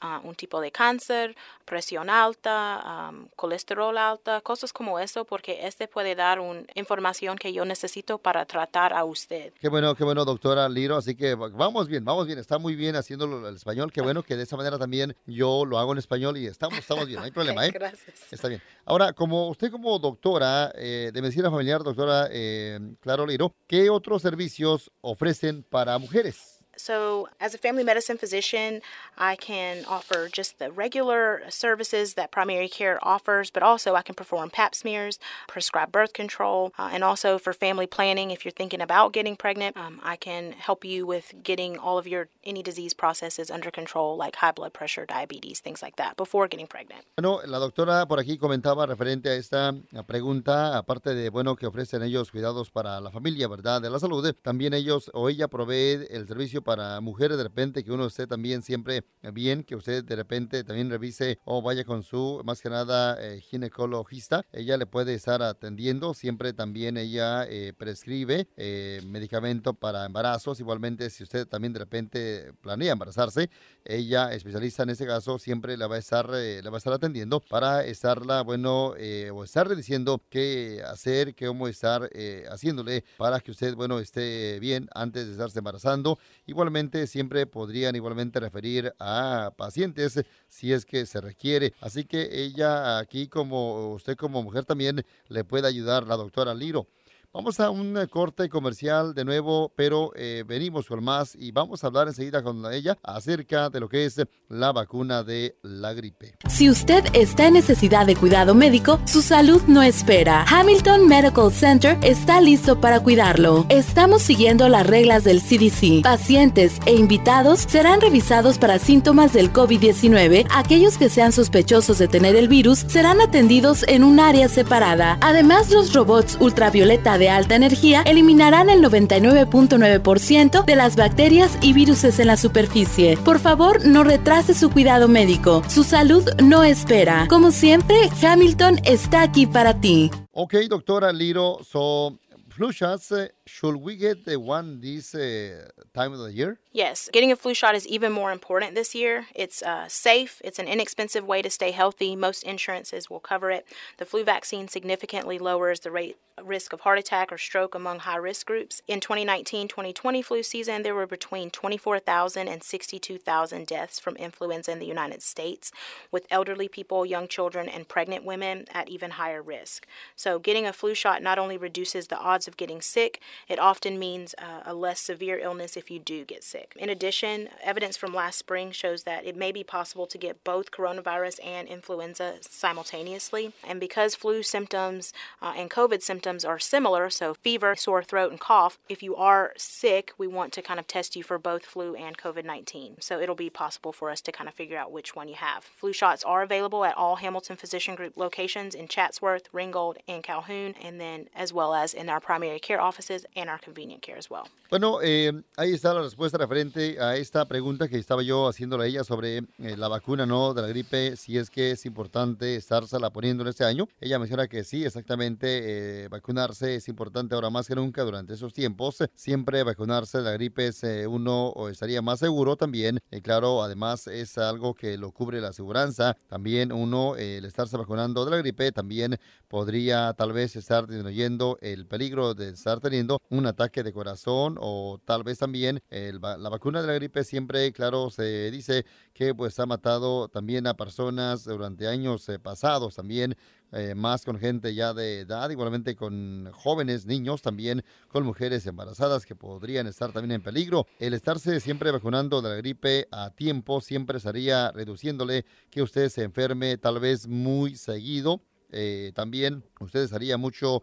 ah, 0.00 0.20
un 0.24 0.34
tipo 0.34 0.60
de 0.60 0.72
cáncer, 0.72 1.36
presión 1.64 2.10
alta, 2.10 3.12
colesterol 3.36 3.96
alta, 3.96 4.40
cosas 4.40 4.72
como 4.72 4.98
eso, 4.98 5.24
porque 5.24 5.68
este 5.68 5.86
puede 5.86 6.16
dar 6.16 6.40
una 6.40 6.62
información 6.74 7.38
que 7.38 7.52
yo 7.52 7.64
necesito 7.64 8.18
para 8.18 8.44
tratar 8.44 8.92
a 8.92 9.04
usted. 9.04 9.52
Qué 9.60 9.68
bueno, 9.68 9.94
qué 9.94 10.02
bueno, 10.02 10.24
doctora 10.24 10.68
Liro, 10.68 10.96
así 10.96 11.14
que 11.14 11.36
vamos 11.36 11.86
bien, 11.86 12.04
vamos 12.04 12.26
bien, 12.26 12.40
está 12.40 12.58
muy 12.58 12.74
bien 12.74 12.96
haciéndolo 12.96 13.48
en 13.48 13.54
español, 13.54 13.92
qué 13.92 14.00
bueno 14.00 14.24
que 14.24 14.34
de 14.34 14.42
esa 14.42 14.56
manera 14.56 14.80
también 14.80 15.14
yo 15.26 15.64
lo 15.64 15.78
hago 15.78 15.92
en 15.92 15.98
español 15.98 16.38
y 16.38 16.48
estamos, 16.48 16.76
estamos 16.76 17.06
bien, 17.06 17.20
no 17.20 17.24
hay 17.24 17.30
problema, 17.32 17.64
¿eh? 17.64 17.70
Gracias. 17.70 18.32
Está 18.32 18.48
bien. 18.48 18.60
Ahora, 18.84 19.12
como 19.12 19.48
usted 19.48 19.70
como 19.70 19.96
doctora 20.00 20.72
eh, 20.74 21.10
de 21.12 21.22
medicina 21.22 21.35
familiar, 21.44 21.82
doctora 21.82 22.28
eh, 22.30 22.78
Liro, 23.26 23.54
¿qué 23.66 23.90
otros 23.90 24.22
servicios 24.22 24.90
ofrecen 25.00 25.62
para 25.62 25.98
mujeres? 25.98 26.55
So, 26.76 27.28
as 27.40 27.54
a 27.54 27.58
family 27.58 27.84
medicine 27.84 28.18
physician, 28.18 28.82
I 29.16 29.36
can 29.36 29.84
offer 29.86 30.28
just 30.30 30.58
the 30.58 30.70
regular 30.70 31.42
services 31.48 32.14
that 32.14 32.30
primary 32.30 32.68
care 32.68 32.98
offers, 33.02 33.50
but 33.50 33.62
also 33.62 33.94
I 33.94 34.02
can 34.02 34.14
perform 34.14 34.50
pap 34.50 34.74
smears, 34.74 35.18
prescribe 35.48 35.92
birth 35.92 36.12
control, 36.12 36.72
uh, 36.78 36.90
and 36.92 37.02
also 37.02 37.38
for 37.38 37.52
family 37.52 37.86
planning. 37.86 38.30
If 38.30 38.44
you're 38.44 38.52
thinking 38.52 38.80
about 38.80 39.12
getting 39.12 39.36
pregnant, 39.36 39.76
um, 39.76 40.00
I 40.02 40.16
can 40.16 40.52
help 40.52 40.84
you 40.84 41.06
with 41.06 41.34
getting 41.42 41.78
all 41.78 41.98
of 41.98 42.06
your 42.06 42.28
any 42.44 42.62
disease 42.62 42.94
processes 42.94 43.50
under 43.50 43.70
control, 43.70 44.16
like 44.16 44.36
high 44.36 44.52
blood 44.52 44.72
pressure, 44.72 45.06
diabetes, 45.06 45.60
things 45.60 45.82
like 45.82 45.96
that, 45.96 46.16
before 46.16 46.48
getting 46.48 46.66
pregnant. 46.66 47.04
Bueno, 47.16 47.40
la 47.46 47.58
doctora 47.58 48.06
por 48.06 48.18
aquí 48.20 48.38
comentaba 48.38 48.86
referente 48.86 49.30
a 49.30 49.34
esta 49.34 49.74
pregunta, 50.06 50.76
aparte 50.76 51.14
de 51.14 51.30
bueno 51.30 51.56
que 51.56 51.66
ofrecen 51.66 52.02
ellos 52.02 52.30
cuidados 52.30 52.70
para 52.70 53.00
la 53.00 53.10
familia, 53.10 53.48
¿verdad? 53.48 53.80
De 53.80 53.90
la 53.90 53.98
salud, 53.98 54.34
también 54.42 54.74
ellos 54.74 55.10
o 55.14 55.28
ella 55.28 55.48
provee 55.48 56.06
el 56.10 56.26
servicio 56.26 56.62
para 56.66 57.00
mujeres 57.00 57.38
de 57.38 57.44
repente 57.44 57.84
que 57.84 57.92
uno 57.92 58.06
esté 58.06 58.26
también 58.26 58.60
siempre 58.60 59.04
bien, 59.32 59.62
que 59.62 59.76
usted 59.76 60.02
de 60.02 60.16
repente 60.16 60.64
también 60.64 60.90
revise 60.90 61.38
o 61.44 61.62
vaya 61.62 61.84
con 61.84 62.02
su, 62.02 62.42
más 62.44 62.60
que 62.60 62.68
nada, 62.68 63.16
eh, 63.20 63.40
ginecologista. 63.40 64.44
Ella 64.50 64.76
le 64.76 64.84
puede 64.84 65.14
estar 65.14 65.42
atendiendo. 65.42 66.12
Siempre 66.12 66.52
también 66.52 66.96
ella 66.96 67.44
eh, 67.48 67.72
prescribe 67.78 68.48
eh, 68.56 69.00
medicamento 69.06 69.74
para 69.74 70.06
embarazos. 70.06 70.58
Igualmente, 70.58 71.08
si 71.10 71.22
usted 71.22 71.46
también 71.46 71.72
de 71.72 71.78
repente 71.78 72.52
planea 72.60 72.94
embarazarse, 72.94 73.48
ella, 73.84 74.32
especialista 74.32 74.82
en 74.82 74.90
ese 74.90 75.06
caso, 75.06 75.38
siempre 75.38 75.76
la 75.76 75.86
va 75.86 75.94
a 75.94 75.98
estar, 76.00 76.28
le 76.28 76.68
va 76.68 76.76
a 76.76 76.78
estar 76.78 76.92
atendiendo 76.92 77.38
para 77.38 77.84
estarla, 77.84 78.42
bueno, 78.42 78.94
o 79.32 79.44
estarle 79.44 79.76
diciendo 79.76 80.20
qué 80.28 80.82
hacer, 80.84 81.36
qué 81.36 81.46
cómo 81.46 81.68
estar 81.68 82.10
haciéndole 82.50 83.04
para 83.16 83.38
que 83.38 83.52
usted, 83.52 83.76
bueno, 83.76 84.00
esté 84.00 84.58
bien 84.58 84.88
antes 84.92 85.26
de 85.26 85.32
estarse 85.32 85.60
embarazando. 85.60 86.18
Igualmente, 86.56 87.06
siempre 87.06 87.46
podrían 87.46 87.96
igualmente 87.96 88.40
referir 88.40 88.94
a 88.98 89.52
pacientes 89.58 90.24
si 90.48 90.72
es 90.72 90.86
que 90.86 91.04
se 91.04 91.20
requiere. 91.20 91.74
Así 91.82 92.04
que 92.04 92.30
ella 92.32 92.96
aquí, 92.96 93.28
como 93.28 93.92
usted 93.92 94.16
como 94.16 94.42
mujer 94.42 94.64
también, 94.64 95.04
le 95.28 95.44
puede 95.44 95.68
ayudar 95.68 96.06
la 96.06 96.16
doctora 96.16 96.54
Liro. 96.54 96.88
Vamos 97.36 97.60
a 97.60 97.68
un 97.68 97.94
corte 98.08 98.48
comercial 98.48 99.12
de 99.12 99.22
nuevo, 99.22 99.70
pero 99.76 100.10
eh, 100.16 100.42
venimos 100.46 100.86
con 100.86 101.04
más 101.04 101.34
y 101.34 101.52
vamos 101.52 101.84
a 101.84 101.88
hablar 101.88 102.08
enseguida 102.08 102.42
con 102.42 102.64
ella 102.72 102.96
acerca 103.02 103.68
de 103.68 103.78
lo 103.78 103.90
que 103.90 104.06
es 104.06 104.22
la 104.48 104.72
vacuna 104.72 105.22
de 105.22 105.58
la 105.60 105.92
gripe. 105.92 106.34
Si 106.48 106.70
usted 106.70 107.04
está 107.12 107.48
en 107.48 107.52
necesidad 107.52 108.06
de 108.06 108.16
cuidado 108.16 108.54
médico, 108.54 108.98
su 109.04 109.20
salud 109.20 109.60
no 109.66 109.82
espera. 109.82 110.46
Hamilton 110.48 111.06
Medical 111.08 111.52
Center 111.52 111.98
está 112.00 112.40
listo 112.40 112.80
para 112.80 113.00
cuidarlo. 113.00 113.66
Estamos 113.68 114.22
siguiendo 114.22 114.70
las 114.70 114.86
reglas 114.86 115.22
del 115.22 115.42
CDC. 115.42 116.04
Pacientes 116.04 116.78
e 116.86 116.94
invitados 116.94 117.60
serán 117.60 118.00
revisados 118.00 118.56
para 118.56 118.78
síntomas 118.78 119.34
del 119.34 119.52
COVID-19. 119.52 120.46
Aquellos 120.54 120.96
que 120.96 121.10
sean 121.10 121.32
sospechosos 121.32 121.98
de 121.98 122.08
tener 122.08 122.34
el 122.34 122.48
virus 122.48 122.78
serán 122.78 123.20
atendidos 123.20 123.82
en 123.88 124.04
un 124.04 124.20
área 124.20 124.48
separada. 124.48 125.18
Además, 125.20 125.70
los 125.70 125.92
robots 125.92 126.38
ultravioleta 126.40 127.18
de 127.18 127.25
alta 127.28 127.56
energía 127.56 128.02
eliminarán 128.02 128.70
el 128.70 128.82
99.9% 128.82 130.64
de 130.64 130.76
las 130.76 130.96
bacterias 130.96 131.58
y 131.60 131.72
virus 131.72 131.96
en 132.04 132.26
la 132.26 132.36
superficie. 132.36 133.16
Por 133.16 133.38
favor, 133.38 133.86
no 133.86 134.04
retrase 134.04 134.54
su 134.54 134.70
cuidado 134.70 135.08
médico. 135.08 135.62
Su 135.68 135.82
salud 135.82 136.28
no 136.42 136.62
espera. 136.62 137.26
Como 137.28 137.50
siempre, 137.50 137.96
Hamilton 138.22 138.80
está 138.84 139.22
aquí 139.22 139.46
para 139.46 139.80
ti. 139.80 140.10
Ok, 140.32 140.54
doctora 140.68 141.12
Liro, 141.12 141.58
so 141.64 142.18
flu 142.48 142.70
shots, 142.70 143.10
uh, 143.12 143.28
should 143.46 143.76
we 143.76 143.96
get 143.96 144.24
the 144.24 144.38
one 144.38 144.80
this 144.80 145.14
uh, 145.14 145.68
time 145.94 146.12
of 146.12 146.18
the 146.18 146.32
year? 146.32 146.58
Yes, 146.72 147.08
getting 147.12 147.30
a 147.30 147.36
flu 147.36 147.54
shot 147.54 147.74
is 147.74 147.86
even 147.86 148.12
more 148.12 148.32
important 148.32 148.74
this 148.74 148.94
year. 148.94 149.26
It's 149.34 149.62
uh, 149.62 149.86
safe, 149.88 150.42
it's 150.44 150.58
an 150.58 150.66
inexpensive 150.66 151.24
way 151.24 151.42
to 151.42 151.48
stay 151.48 151.70
healthy. 151.70 152.16
Most 152.16 152.42
insurances 152.42 153.08
will 153.08 153.20
cover 153.20 153.50
it. 153.50 153.64
The 153.98 154.04
flu 154.04 154.24
vaccine 154.24 154.68
significantly 154.68 155.38
lowers 155.38 155.80
the 155.80 155.92
rate 155.92 156.16
risk 156.44 156.72
of 156.72 156.80
heart 156.80 156.98
attack 156.98 157.32
or 157.32 157.38
stroke 157.38 157.74
among 157.74 158.00
high 158.00 158.16
risk 158.16 158.46
groups. 158.46 158.82
In 158.86 159.00
2019 159.00 159.68
2020 159.68 160.22
flu 160.22 160.42
season, 160.42 160.82
there 160.82 160.94
were 160.94 161.06
between 161.06 161.50
24,000 161.50 162.48
and 162.48 162.62
62,000 162.62 163.66
deaths 163.66 163.98
from 163.98 164.16
influenza 164.16 164.70
in 164.72 164.78
the 164.78 164.86
United 164.86 165.22
States, 165.22 165.72
with 166.10 166.26
elderly 166.30 166.68
people, 166.68 167.06
young 167.06 167.26
children, 167.26 167.68
and 167.68 167.88
pregnant 167.88 168.24
women 168.24 168.66
at 168.74 168.88
even 168.88 169.12
higher 169.12 169.42
risk. 169.42 169.86
So, 170.14 170.38
getting 170.38 170.66
a 170.66 170.72
flu 170.72 170.94
shot 170.94 171.22
not 171.22 171.38
only 171.38 171.56
reduces 171.56 172.08
the 172.08 172.18
odds 172.18 172.46
of 172.46 172.56
getting 172.56 172.82
sick, 172.82 173.20
it 173.48 173.58
often 173.58 173.98
means 173.98 174.34
uh, 174.38 174.62
a 174.64 174.74
less 174.74 175.00
severe 175.00 175.38
illness 175.38 175.76
if 175.76 175.90
you 175.90 175.98
do 175.98 176.24
get 176.24 176.44
sick. 176.44 176.72
In 176.76 176.88
addition, 176.88 177.48
evidence 177.62 177.96
from 177.96 178.14
last 178.14 178.38
spring 178.38 178.70
shows 178.70 179.02
that 179.04 179.24
it 179.24 179.36
may 179.36 179.52
be 179.52 179.64
possible 179.64 180.06
to 180.06 180.18
get 180.18 180.44
both 180.44 180.70
coronavirus 180.70 181.38
and 181.44 181.68
influenza 181.68 182.36
simultaneously. 182.40 183.52
And 183.66 183.80
because 183.80 184.14
flu 184.14 184.42
symptoms 184.42 185.12
uh, 185.42 185.54
and 185.56 185.70
COVID 185.70 186.02
symptoms 186.02 186.44
are 186.44 186.58
similar, 186.58 187.10
so 187.10 187.34
fever, 187.34 187.76
sore 187.76 188.02
throat, 188.02 188.30
and 188.30 188.40
cough, 188.40 188.78
if 188.88 189.02
you 189.02 189.16
are 189.16 189.52
sick, 189.56 190.12
we 190.18 190.26
want 190.26 190.52
to 190.54 190.62
kind 190.62 190.80
of 190.80 190.86
test 190.86 191.16
you 191.16 191.22
for 191.22 191.38
both 191.38 191.64
flu 191.64 191.94
and 191.94 192.16
COVID 192.16 192.44
19. 192.44 192.96
So 193.00 193.20
it'll 193.20 193.34
be 193.34 193.50
possible 193.50 193.92
for 193.92 194.10
us 194.10 194.20
to 194.22 194.32
kind 194.32 194.48
of 194.48 194.54
figure 194.54 194.78
out 194.78 194.92
which 194.92 195.14
one 195.14 195.28
you 195.28 195.34
have. 195.34 195.64
Flu 195.64 195.92
shots 195.92 196.24
are 196.24 196.42
available 196.42 196.84
at 196.84 196.96
all 196.96 197.16
Hamilton 197.16 197.56
Physician 197.56 197.94
Group 197.94 198.16
locations 198.16 198.74
in 198.74 198.88
Chatsworth, 198.88 199.48
Ringgold, 199.52 199.98
and 200.08 200.22
Calhoun, 200.22 200.74
and 200.82 201.00
then 201.00 201.28
as 201.34 201.52
well 201.52 201.74
as 201.74 201.92
in 201.92 202.08
our 202.08 202.20
primary 202.20 202.58
care 202.58 202.80
offices 202.80 203.25
and 203.34 203.50
our 203.50 203.60
convenient 203.60 204.02
care 204.02 204.18
as 204.18 204.30
well. 204.30 204.44
Bueno, 204.70 204.98
eh, 205.02 205.32
ahí 205.56 205.72
está 205.72 205.94
la 205.94 206.02
respuesta 206.02 206.38
referente 206.38 207.00
a 207.00 207.16
esta 207.16 207.44
pregunta 207.44 207.88
que 207.88 207.98
estaba 207.98 208.22
yo 208.22 208.48
haciéndole 208.48 208.84
a 208.84 208.86
ella 208.86 209.04
sobre 209.04 209.38
eh, 209.38 209.76
la 209.76 209.88
vacuna 209.88 210.26
no 210.26 210.54
de 210.54 210.62
la 210.62 210.68
gripe, 210.68 211.16
si 211.16 211.38
es 211.38 211.50
que 211.50 211.70
es 211.70 211.86
importante 211.86 212.56
estársela 212.56 213.10
poniendo 213.10 213.42
en 213.42 213.48
este 213.48 213.64
año. 213.64 213.86
Ella 214.00 214.18
menciona 214.18 214.48
que 214.48 214.64
sí, 214.64 214.84
exactamente, 214.84 216.04
eh, 216.04 216.08
vacunarse 216.08 216.76
es 216.76 216.88
importante 216.88 217.34
ahora 217.34 217.50
más 217.50 217.68
que 217.68 217.74
nunca 217.74 218.02
durante 218.02 218.34
esos 218.34 218.52
tiempos. 218.52 218.98
Siempre 219.14 219.62
vacunarse 219.62 220.18
de 220.18 220.24
la 220.24 220.32
gripe 220.32 220.66
es 220.66 220.82
eh, 220.82 221.06
uno 221.06 221.54
estaría 221.70 222.02
más 222.02 222.18
seguro 222.18 222.56
también. 222.56 222.98
Y 223.10 223.20
claro, 223.20 223.62
además 223.62 224.06
es 224.08 224.36
algo 224.38 224.74
que 224.74 224.98
lo 224.98 225.12
cubre 225.12 225.40
la 225.40 225.48
aseguranza. 225.48 226.16
También 226.28 226.72
uno, 226.72 227.16
el 227.16 227.44
estarse 227.44 227.76
vacunando 227.76 228.24
de 228.24 228.30
la 228.30 228.36
gripe, 228.38 228.72
también 228.72 229.18
podría 229.48 230.12
tal 230.14 230.32
vez 230.32 230.56
estar 230.56 230.86
disminuyendo 230.86 231.58
el 231.60 231.86
peligro 231.86 232.34
de 232.34 232.50
estar 232.50 232.80
teniendo 232.80 233.15
un 233.28 233.46
ataque 233.46 233.82
de 233.82 233.92
corazón 233.92 234.56
o 234.60 235.00
tal 235.04 235.22
vez 235.22 235.38
también 235.38 235.82
la 235.90 236.48
vacuna 236.48 236.80
de 236.80 236.88
la 236.88 236.94
gripe 236.94 237.24
siempre, 237.24 237.72
claro, 237.72 238.10
se 238.10 238.50
dice 238.50 238.84
que 239.12 239.34
pues 239.34 239.58
ha 239.58 239.66
matado 239.66 240.28
también 240.28 240.66
a 240.66 240.74
personas 240.74 241.44
durante 241.44 241.86
años 241.86 242.28
eh, 242.28 242.38
pasados 242.38 242.94
también 242.94 243.36
eh, 243.72 243.94
más 243.94 244.24
con 244.24 244.38
gente 244.38 244.74
ya 244.74 244.94
de 244.94 245.20
edad, 245.20 245.50
igualmente 245.50 245.96
con 245.96 246.50
jóvenes, 246.52 247.06
niños, 247.06 247.42
también 247.42 247.84
con 248.08 248.24
mujeres 248.24 248.66
embarazadas 248.66 249.26
que 249.26 249.34
podrían 249.34 249.86
estar 249.86 250.12
también 250.12 250.32
en 250.32 250.42
peligro. 250.42 250.86
El 250.98 251.14
estarse 251.14 251.58
siempre 251.60 251.90
vacunando 251.90 252.42
de 252.42 252.50
la 252.50 252.56
gripe 252.56 253.08
a 253.10 253.30
tiempo 253.30 253.80
siempre 253.80 254.18
estaría 254.18 254.70
reduciéndole 254.70 255.44
que 255.70 255.82
usted 255.82 256.08
se 256.08 256.22
enferme 256.22 256.78
tal 256.78 257.00
vez 257.00 257.26
muy 257.26 257.74
seguido. 257.74 258.40
Eh, 258.70 259.12
también 259.14 259.64
usted 259.80 260.00
estaría 260.00 260.36
mucho 260.36 260.82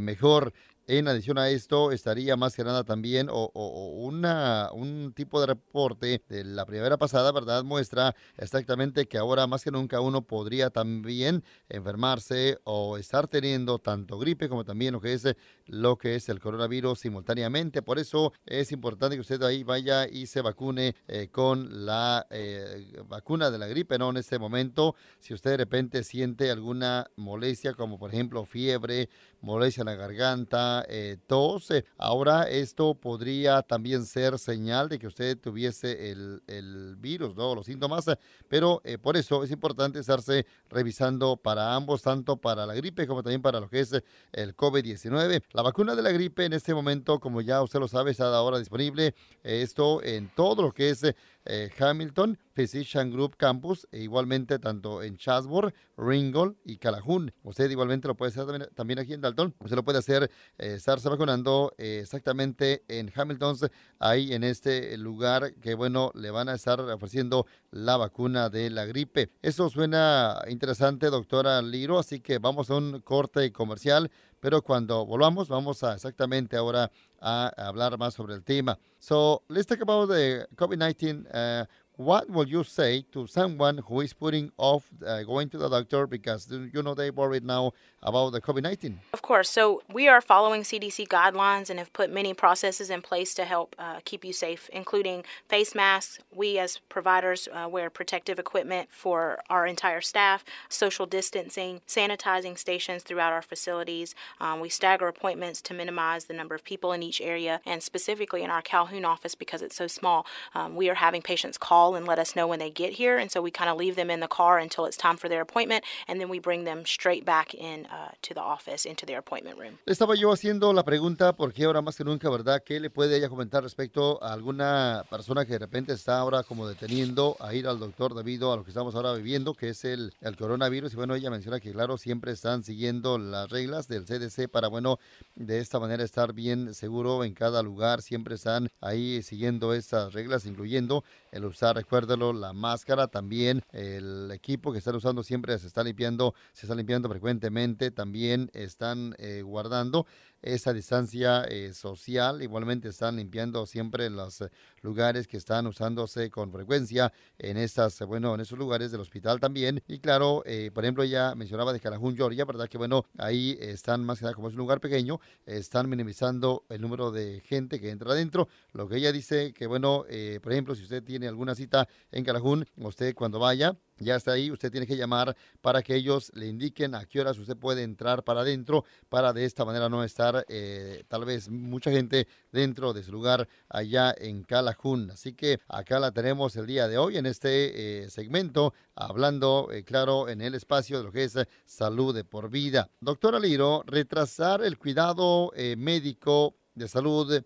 mejor 0.00 0.52
en 0.86 1.08
adición 1.08 1.38
a 1.38 1.48
esto, 1.48 1.92
estaría 1.92 2.36
más 2.36 2.54
que 2.56 2.64
nada 2.64 2.84
también 2.84 3.28
o, 3.30 3.50
una, 3.96 4.70
un 4.72 5.12
tipo 5.14 5.40
de 5.40 5.46
reporte 5.46 6.22
de 6.28 6.44
la 6.44 6.66
primavera 6.66 6.96
pasada, 6.96 7.32
¿verdad? 7.32 7.64
Muestra 7.64 8.14
exactamente 8.36 9.06
que 9.06 9.18
ahora 9.18 9.46
más 9.46 9.64
que 9.64 9.70
nunca 9.70 10.00
uno 10.00 10.22
podría 10.22 10.70
también 10.70 11.44
enfermarse 11.68 12.58
o 12.64 12.98
estar 12.98 13.28
teniendo 13.28 13.78
tanto 13.78 14.18
gripe 14.18 14.48
como 14.48 14.64
también 14.64 14.92
lo 14.92 15.00
que 15.00 15.14
es 15.14 15.24
lo 15.66 15.96
que 15.96 16.16
es 16.16 16.28
el 16.28 16.40
coronavirus 16.40 16.98
simultáneamente. 16.98 17.82
Por 17.82 17.98
eso 17.98 18.32
es 18.44 18.72
importante 18.72 19.16
que 19.16 19.20
usted 19.20 19.42
ahí 19.42 19.62
vaya 19.62 20.06
y 20.06 20.26
se 20.26 20.42
vacune 20.42 20.94
eh, 21.08 21.28
con 21.30 21.86
la 21.86 22.26
eh, 22.30 23.02
vacuna 23.08 23.50
de 23.50 23.58
la 23.58 23.66
gripe, 23.66 23.98
¿no? 23.98 24.10
En 24.10 24.18
este 24.18 24.38
momento, 24.38 24.94
si 25.20 25.32
usted 25.32 25.52
de 25.52 25.56
repente 25.58 26.04
siente 26.04 26.50
alguna 26.50 27.06
molestia, 27.16 27.72
como 27.74 27.98
por 27.98 28.12
ejemplo 28.12 28.44
fiebre, 28.44 29.08
molestia 29.40 29.82
en 29.82 29.86
la 29.86 29.94
garganta, 29.94 30.73
eh, 30.88 31.18
tos. 31.26 31.70
Eh, 31.70 31.84
ahora 31.98 32.48
esto 32.48 32.94
podría 32.94 33.62
también 33.62 34.04
ser 34.06 34.38
señal 34.38 34.88
de 34.88 34.98
que 34.98 35.06
usted 35.06 35.38
tuviese 35.38 36.10
el, 36.10 36.42
el 36.46 36.96
virus, 36.96 37.36
¿no? 37.36 37.54
los 37.54 37.66
síntomas, 37.66 38.06
pero 38.48 38.80
eh, 38.84 38.98
por 38.98 39.16
eso 39.16 39.44
es 39.44 39.50
importante 39.50 39.98
estarse 39.98 40.46
revisando 40.70 41.36
para 41.36 41.74
ambos, 41.74 42.02
tanto 42.02 42.36
para 42.36 42.66
la 42.66 42.74
gripe 42.74 43.06
como 43.06 43.22
también 43.22 43.42
para 43.42 43.60
lo 43.60 43.68
que 43.68 43.80
es 43.80 43.92
el 44.32 44.56
COVID-19. 44.56 45.42
La 45.52 45.62
vacuna 45.62 45.94
de 45.94 46.02
la 46.02 46.12
gripe 46.12 46.44
en 46.44 46.54
este 46.54 46.74
momento, 46.74 47.20
como 47.20 47.40
ya 47.40 47.62
usted 47.62 47.78
lo 47.78 47.88
sabe, 47.88 48.10
está 48.10 48.34
ahora 48.34 48.58
disponible. 48.58 49.14
esto 49.42 50.02
en 50.02 50.28
todo 50.34 50.62
lo 50.62 50.72
que 50.72 50.90
es 50.90 51.02
eh, 51.44 51.70
Hamilton, 51.78 52.38
Physician 52.52 53.10
Group 53.10 53.36
Campus, 53.36 53.86
e 53.92 54.00
igualmente 54.00 54.58
tanto 54.58 55.02
en 55.02 55.16
Chatsworth, 55.16 55.74
Ringgold 55.96 56.56
y 56.64 56.76
Calhoun. 56.76 57.32
Usted 57.42 57.70
igualmente 57.70 58.08
lo 58.08 58.16
puede 58.16 58.30
hacer 58.30 58.68
también, 58.74 58.98
aquí 58.98 59.12
en 59.12 59.20
Dalton. 59.20 59.54
Usted 59.58 59.76
lo 59.76 59.84
puede 59.84 59.98
hacer, 59.98 60.30
eh, 60.58 60.74
estarse 60.74 61.08
vacunando 61.08 61.74
eh, 61.78 62.00
exactamente 62.02 62.84
en 62.88 63.12
Hamilton, 63.14 63.56
ahí 63.98 64.32
en 64.32 64.44
este 64.44 64.96
lugar 64.96 65.54
que, 65.54 65.74
bueno, 65.74 66.10
le 66.14 66.30
van 66.30 66.48
a 66.48 66.54
estar 66.54 66.80
ofreciendo 66.80 67.46
la 67.70 67.96
vacuna 67.96 68.48
de 68.48 68.70
la 68.70 68.84
gripe. 68.86 69.30
Eso 69.42 69.68
suena 69.68 70.38
interesante, 70.48 71.10
doctora 71.10 71.60
Liro, 71.62 71.98
así 71.98 72.20
que 72.20 72.38
vamos 72.38 72.70
a 72.70 72.76
un 72.76 73.00
corte 73.00 73.52
comercial 73.52 74.10
pero 74.44 74.60
cuando 74.60 75.06
volvamos 75.06 75.48
vamos 75.48 75.82
a 75.84 75.94
exactamente 75.94 76.54
ahora 76.54 76.90
a 77.18 77.46
hablar 77.56 77.96
más 77.96 78.12
sobre 78.12 78.34
el 78.34 78.44
tema. 78.44 78.78
So 78.98 79.42
let's 79.48 79.66
talk 79.66 79.80
about 79.80 80.10
the 80.10 80.46
COVID-19 80.54 81.24
uh, 81.32 81.66
what 81.96 82.28
will 82.28 82.48
you 82.48 82.64
say 82.64 83.04
to 83.12 83.26
someone 83.26 83.78
who 83.78 84.00
is 84.00 84.12
putting 84.12 84.50
off 84.56 84.90
uh, 85.06 85.22
going 85.22 85.48
to 85.50 85.58
the 85.58 85.68
doctor 85.68 86.06
because 86.06 86.50
you 86.50 86.82
know 86.82 86.94
they're 86.94 87.12
worried 87.12 87.44
now 87.44 87.72
about 88.02 88.30
the 88.30 88.40
COVID 88.40 88.62
19? 88.62 88.98
Of 89.12 89.22
course. 89.22 89.48
So, 89.48 89.82
we 89.92 90.08
are 90.08 90.20
following 90.20 90.62
CDC 90.62 91.08
guidelines 91.08 91.70
and 91.70 91.78
have 91.78 91.92
put 91.92 92.10
many 92.10 92.34
processes 92.34 92.90
in 92.90 93.00
place 93.00 93.32
to 93.34 93.44
help 93.44 93.76
uh, 93.78 94.00
keep 94.04 94.24
you 94.24 94.32
safe, 94.32 94.68
including 94.72 95.24
face 95.48 95.74
masks. 95.74 96.18
We, 96.34 96.58
as 96.58 96.80
providers, 96.88 97.48
uh, 97.52 97.68
wear 97.68 97.90
protective 97.90 98.38
equipment 98.38 98.88
for 98.90 99.40
our 99.48 99.66
entire 99.66 100.00
staff, 100.00 100.44
social 100.68 101.06
distancing, 101.06 101.80
sanitizing 101.86 102.58
stations 102.58 103.02
throughout 103.04 103.32
our 103.32 103.42
facilities. 103.42 104.14
Um, 104.40 104.60
we 104.60 104.68
stagger 104.68 105.06
appointments 105.06 105.62
to 105.62 105.74
minimize 105.74 106.24
the 106.24 106.34
number 106.34 106.54
of 106.54 106.64
people 106.64 106.92
in 106.92 107.02
each 107.02 107.20
area, 107.20 107.60
and 107.64 107.82
specifically 107.82 108.42
in 108.42 108.50
our 108.50 108.62
Calhoun 108.62 109.04
office 109.04 109.34
because 109.34 109.62
it's 109.62 109.76
so 109.76 109.86
small, 109.86 110.26
um, 110.54 110.74
we 110.74 110.90
are 110.90 110.94
having 110.94 111.22
patients 111.22 111.56
call 111.56 111.83
call 111.84 111.96
and 111.96 112.06
let 112.06 112.18
us 112.18 112.34
know 112.34 112.46
when 112.46 112.58
they 112.58 112.70
get 112.70 112.94
here. 112.94 113.18
And 113.18 113.30
so 113.30 113.40
we 113.42 113.50
kind 113.50 113.70
of 113.70 113.76
leave 113.76 113.96
them 113.96 114.10
in 114.10 114.20
the 114.20 114.28
car 114.28 114.58
until 114.58 114.86
it's 114.86 114.96
time 114.96 115.16
for 115.16 115.28
their 115.28 115.42
appointment, 115.42 115.84
and 116.08 116.20
then 116.20 116.28
we 116.28 116.38
bring 116.38 116.64
them 116.64 116.84
straight 116.86 117.24
back 117.24 117.54
in 117.54 117.86
uh, 117.86 118.12
to 118.22 118.34
the 118.34 118.40
office, 118.40 118.86
into 118.86 119.06
their 119.06 119.18
appointment 119.18 119.58
room. 119.58 119.78
Estaba 119.86 120.14
yo 120.16 120.32
haciendo 120.32 120.72
la 120.72 120.82
pregunta 120.82 121.32
porque 121.34 121.64
ahora 121.64 121.82
más 121.82 121.96
que 121.96 122.04
nunca, 122.04 122.30
¿verdad? 122.30 122.62
¿Qué 122.64 122.80
le 122.80 122.90
puede 122.90 123.16
ella 123.16 123.28
comentar 123.28 123.62
respecto 123.62 124.22
a 124.22 124.32
alguna 124.32 125.04
persona 125.10 125.44
que 125.44 125.52
de 125.52 125.58
repente 125.58 125.92
está 125.92 126.18
ahora 126.18 126.42
como 126.42 126.66
deteniendo 126.66 127.36
a 127.40 127.54
ir 127.54 127.66
al 127.66 127.78
doctor 127.78 128.14
debido 128.14 128.52
a 128.52 128.56
lo 128.56 128.64
que 128.64 128.70
estamos 128.70 128.94
ahora 128.94 129.12
viviendo, 129.14 129.54
que 129.54 129.70
es 129.70 129.84
el, 129.84 130.12
el 130.20 130.36
coronavirus? 130.36 130.92
Y 130.92 130.96
bueno, 130.96 131.14
ella 131.14 131.30
menciona 131.30 131.60
que 131.60 131.72
claro, 131.72 131.98
siempre 131.98 132.32
están 132.32 132.64
siguiendo 132.64 133.18
las 133.18 133.50
reglas 133.50 133.88
del 133.88 134.04
CDC 134.04 134.48
para, 134.48 134.68
bueno, 134.68 134.98
de 135.34 135.58
esta 135.58 135.78
manera 135.78 136.04
estar 136.04 136.32
bien 136.32 136.74
seguro 136.74 137.24
en 137.24 137.34
cada 137.34 137.62
lugar, 137.62 138.02
siempre 138.02 138.36
están 138.36 138.70
ahí 138.80 139.22
siguiendo 139.22 139.74
estas 139.74 140.12
reglas, 140.12 140.46
incluyendo 140.46 141.04
el 141.34 141.44
usar 141.44 141.74
recuérdelo, 141.74 142.32
la 142.32 142.52
máscara 142.52 143.08
también, 143.08 143.60
el 143.72 144.30
equipo 144.30 144.72
que 144.72 144.78
están 144.78 144.94
usando 144.94 145.24
siempre 145.24 145.58
se 145.58 145.66
está 145.66 145.82
limpiando, 145.82 146.32
se 146.52 146.66
está 146.66 146.76
limpiando 146.76 147.08
frecuentemente, 147.08 147.90
también 147.90 148.50
están 148.54 149.16
eh, 149.18 149.42
guardando 149.42 150.06
esa 150.44 150.72
distancia 150.72 151.44
eh, 151.44 151.72
social. 151.72 152.42
Igualmente 152.42 152.88
están 152.88 153.16
limpiando 153.16 153.66
siempre 153.66 154.10
los 154.10 154.42
eh, 154.42 154.50
lugares 154.82 155.26
que 155.26 155.38
están 155.38 155.66
usándose 155.66 156.30
con 156.30 156.52
frecuencia 156.52 157.12
en 157.38 157.56
estas, 157.56 157.98
bueno, 158.00 158.34
en 158.34 158.42
esos 158.42 158.58
lugares 158.58 158.92
del 158.92 159.00
hospital 159.00 159.40
también. 159.40 159.82
Y 159.88 159.98
claro, 159.98 160.42
eh, 160.44 160.70
por 160.72 160.84
ejemplo, 160.84 161.02
ya 161.04 161.34
mencionaba 161.34 161.72
de 161.72 161.80
Calajún, 161.80 162.14
Georgia, 162.14 162.44
¿verdad? 162.44 162.68
Que 162.68 162.78
bueno, 162.78 163.06
ahí 163.18 163.56
están 163.60 164.04
más 164.04 164.18
que 164.18 164.24
nada, 164.24 164.34
como 164.34 164.48
es 164.48 164.54
un 164.54 164.58
lugar 164.58 164.80
pequeño, 164.80 165.18
están 165.46 165.88
minimizando 165.88 166.64
el 166.68 166.80
número 166.80 167.10
de 167.10 167.40
gente 167.40 167.80
que 167.80 167.90
entra 167.90 168.12
adentro. 168.12 168.48
Lo 168.72 168.86
que 168.86 168.96
ella 168.96 169.12
dice 169.12 169.54
que, 169.54 169.66
bueno, 169.66 170.04
por 170.42 170.52
ejemplo, 170.52 170.74
si 170.74 170.82
usted 170.82 171.02
tiene 171.02 171.26
alguna 171.26 171.54
cita 171.54 171.88
en 172.12 172.24
Calajún, 172.24 172.66
usted 172.76 173.14
cuando 173.14 173.38
vaya, 173.38 173.76
ya 173.98 174.16
está 174.16 174.32
ahí, 174.32 174.50
usted 174.50 174.70
tiene 174.70 174.86
que 174.86 174.96
llamar 174.96 175.36
para 175.60 175.82
que 175.82 175.94
ellos 175.94 176.30
le 176.34 176.46
indiquen 176.46 176.94
a 176.94 177.06
qué 177.06 177.20
horas 177.20 177.38
usted 177.38 177.56
puede 177.56 177.82
entrar 177.82 178.24
para 178.24 178.40
adentro, 178.40 178.84
para 179.08 179.32
de 179.32 179.44
esta 179.44 179.64
manera 179.64 179.88
no 179.88 180.02
estar 180.02 180.44
eh, 180.48 181.04
tal 181.08 181.24
vez 181.24 181.48
mucha 181.48 181.90
gente 181.90 182.26
dentro 182.50 182.92
de 182.92 183.02
su 183.02 183.12
lugar 183.12 183.48
allá 183.68 184.14
en 184.18 184.42
Calajún. 184.42 185.10
Así 185.10 185.34
que 185.34 185.60
acá 185.68 185.98
la 186.00 186.12
tenemos 186.12 186.56
el 186.56 186.66
día 186.66 186.88
de 186.88 186.98
hoy 186.98 187.16
en 187.16 187.26
este 187.26 188.04
eh, 188.04 188.10
segmento, 188.10 188.74
hablando, 188.94 189.68
eh, 189.72 189.84
claro, 189.84 190.28
en 190.28 190.40
el 190.40 190.54
espacio 190.54 190.98
de 190.98 191.04
lo 191.04 191.12
que 191.12 191.24
es 191.24 191.38
salud 191.64 192.14
de 192.14 192.24
por 192.24 192.50
vida. 192.50 192.90
Doctora 193.00 193.38
Liro, 193.38 193.82
retrasar 193.86 194.62
el 194.62 194.78
cuidado 194.78 195.52
médico 195.76 196.56
de 196.74 196.88
salud 196.88 197.42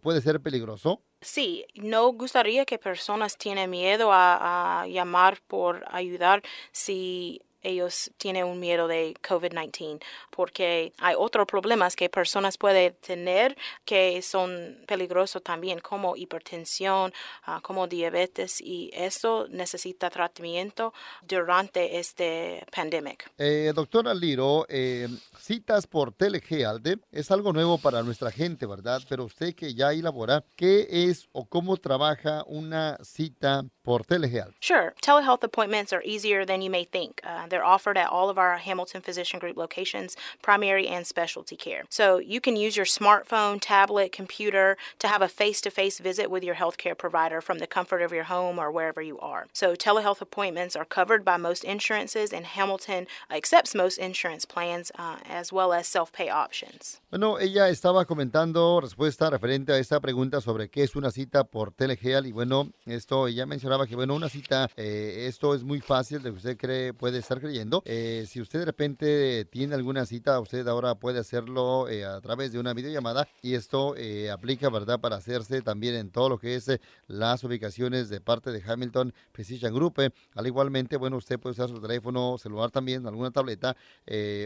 puede 0.00 0.20
ser 0.20 0.40
peligroso. 0.40 1.02
Sí, 1.24 1.64
no 1.74 2.12
gustaría 2.12 2.66
que 2.66 2.78
personas 2.78 3.38
tienen 3.38 3.70
miedo 3.70 4.12
a, 4.12 4.82
a 4.82 4.86
llamar 4.86 5.40
por 5.46 5.82
ayudar 5.90 6.42
si 6.70 7.40
ellos 7.62 8.12
tienen 8.18 8.44
un 8.44 8.60
miedo 8.60 8.88
de 8.88 9.14
COVID-19 9.22 10.02
porque 10.34 10.92
hay 10.98 11.14
otros 11.16 11.46
problemas 11.46 11.94
que 11.96 12.08
personas 12.08 12.58
pueden 12.58 12.94
tener 13.00 13.56
que 13.84 14.20
son 14.22 14.78
peligrosos 14.86 15.42
también 15.42 15.78
como 15.78 16.16
hipertensión, 16.16 17.12
ah, 17.44 17.60
como 17.62 17.86
diabetes 17.86 18.60
y 18.60 18.90
eso 18.92 19.46
necesita 19.48 20.10
tratamiento 20.10 20.92
durante 21.22 21.98
este 21.98 22.66
pandemic. 22.74 23.30
Eh, 23.38 23.72
doctora 23.74 24.12
Liro, 24.14 24.66
eh, 24.68 25.08
citas 25.38 25.86
por 25.86 26.12
telehealth 26.12 26.86
es 27.12 27.30
algo 27.30 27.52
nuevo 27.52 27.78
para 27.78 28.02
nuestra 28.02 28.30
gente, 28.30 28.66
¿verdad? 28.66 29.00
Pero 29.08 29.24
usted 29.24 29.54
que 29.54 29.74
ya 29.74 29.92
elabora, 29.92 30.44
¿qué 30.56 30.86
es 30.90 31.28
o 31.32 31.46
cómo 31.46 31.76
trabaja 31.76 32.44
una 32.46 32.98
cita 33.02 33.64
por 33.82 34.04
telehealth? 34.04 34.54
Sure. 34.60 34.94
Telehealth 35.00 35.44
appointments 35.44 35.92
are 35.92 36.02
easier 36.04 36.44
than 36.44 36.60
you 36.60 36.70
may 36.70 36.84
think. 36.84 37.20
Uh, 37.22 37.46
they're 37.48 37.64
offered 37.64 37.96
at 37.96 38.08
all 38.10 38.28
of 38.28 38.38
our 38.38 38.56
Hamilton 38.56 39.02
Physician 39.02 39.38
Group 39.38 39.56
locations, 39.56 40.16
primary 40.42 40.86
and 40.88 41.06
specialty 41.06 41.56
care. 41.56 41.84
So 41.88 42.18
you 42.18 42.40
can 42.40 42.56
use 42.56 42.76
your 42.76 42.86
smartphone, 42.86 43.58
tablet, 43.60 44.12
computer 44.12 44.76
to 44.98 45.08
have 45.08 45.22
a 45.22 45.28
face 45.28 45.60
to 45.62 45.70
face 45.70 45.98
visit 45.98 46.30
with 46.30 46.44
your 46.44 46.54
healthcare 46.54 46.96
provider 46.96 47.40
from 47.40 47.58
the 47.58 47.66
comfort 47.66 48.02
of 48.02 48.12
your 48.12 48.24
home 48.24 48.58
or 48.58 48.70
wherever 48.70 49.02
you 49.02 49.18
are. 49.20 49.46
So 49.52 49.74
telehealth 49.74 50.20
appointments 50.20 50.76
are 50.76 50.84
covered 50.84 51.24
by 51.24 51.36
most 51.36 51.64
insurances, 51.64 52.32
and 52.32 52.46
Hamilton 52.46 53.06
accepts 53.30 53.74
most 53.74 53.98
insurance 53.98 54.44
plans 54.44 54.90
uh, 54.98 55.16
as 55.28 55.52
well 55.52 55.72
as 55.72 55.86
self 55.86 56.12
pay 56.12 56.28
options. 56.28 57.00
Bueno, 57.10 57.38
ella 57.38 57.68
estaba 57.68 58.04
comentando 58.04 58.80
respuesta 58.80 59.30
referente 59.30 59.72
a 59.72 59.78
esta 59.78 60.00
pregunta 60.00 60.40
sobre 60.40 60.68
qué 60.68 60.82
es 60.82 60.96
una 60.96 61.10
cita 61.10 61.44
por 61.44 61.72
telehealth 61.72 62.26
y 62.26 62.32
bueno, 62.32 62.70
esto 62.86 63.28
ella 63.28 63.46
mencionaba 63.46 63.86
que 63.86 63.96
bueno, 63.96 64.14
una 64.14 64.28
cita, 64.28 64.70
eh, 64.76 65.26
esto 65.28 65.54
es 65.54 65.62
muy 65.62 65.80
fácil 65.80 66.22
de 66.22 66.30
que 66.30 66.36
usted 66.36 66.56
cree 66.56 66.92
puede 66.92 67.18
estar 67.18 67.40
creyendo. 67.40 67.82
Eh, 67.84 68.26
si 68.28 68.40
usted 68.40 68.60
de 68.60 68.64
repente 68.64 69.44
tiene 69.46 69.74
alguna 69.74 70.06
cita, 70.06 70.13
usted 70.40 70.66
ahora 70.68 70.94
puede 70.94 71.18
hacerlo 71.18 71.88
eh, 71.88 72.04
a 72.04 72.20
través 72.20 72.52
de 72.52 72.58
una 72.58 72.74
videollamada 72.74 73.28
y 73.42 73.54
esto 73.54 73.94
eh, 73.96 74.30
aplica, 74.30 74.68
¿verdad?, 74.70 75.00
para 75.00 75.16
hacerse 75.16 75.62
también 75.62 75.94
en 75.94 76.10
todo 76.10 76.28
lo 76.28 76.38
que 76.38 76.54
es 76.54 76.70
las 77.06 77.44
ubicaciones 77.44 78.08
de 78.08 78.20
parte 78.20 78.52
de 78.52 78.62
Hamilton 78.64 79.12
Precision 79.32 79.74
Group. 79.74 80.12
al 80.34 80.46
igualmente, 80.46 80.96
bueno, 80.96 81.16
usted 81.16 81.38
puede 81.38 81.52
usar 81.52 81.68
su 81.68 81.80
teléfono 81.80 82.38
celular 82.38 82.70
también, 82.70 83.06
alguna 83.06 83.30
tableta 83.30 83.76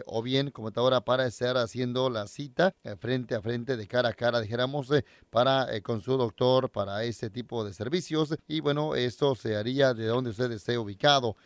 o 0.07 0.23
bien 0.23 0.51
computadora 0.51 1.01
para 1.01 1.27
estar 1.27 1.57
haciendo 1.57 2.11
la 2.11 2.27
cita 2.27 2.75
frente 2.99 3.35
a 3.35 3.43
frente, 3.43 3.77
de 3.77 3.87
cara 3.87 4.11
a 4.11 4.13
cara, 4.15 4.41
dijéramos, 4.41 4.89
para 5.31 5.81
con 5.83 6.01
su 6.01 6.17
doctor, 6.17 6.71
para 6.71 7.05
este 7.05 7.31
tipo 7.31 7.65
de 7.65 7.73
servicios. 7.73 8.35
Y 8.47 8.61
bueno, 8.61 8.95
esto 8.95 9.35
se 9.35 9.57
haría 9.57 9.95
de 9.95 10.07
donde 10.07 10.31
usted 10.31 10.51
esté 10.53 10.79
ubicado 10.79 11.37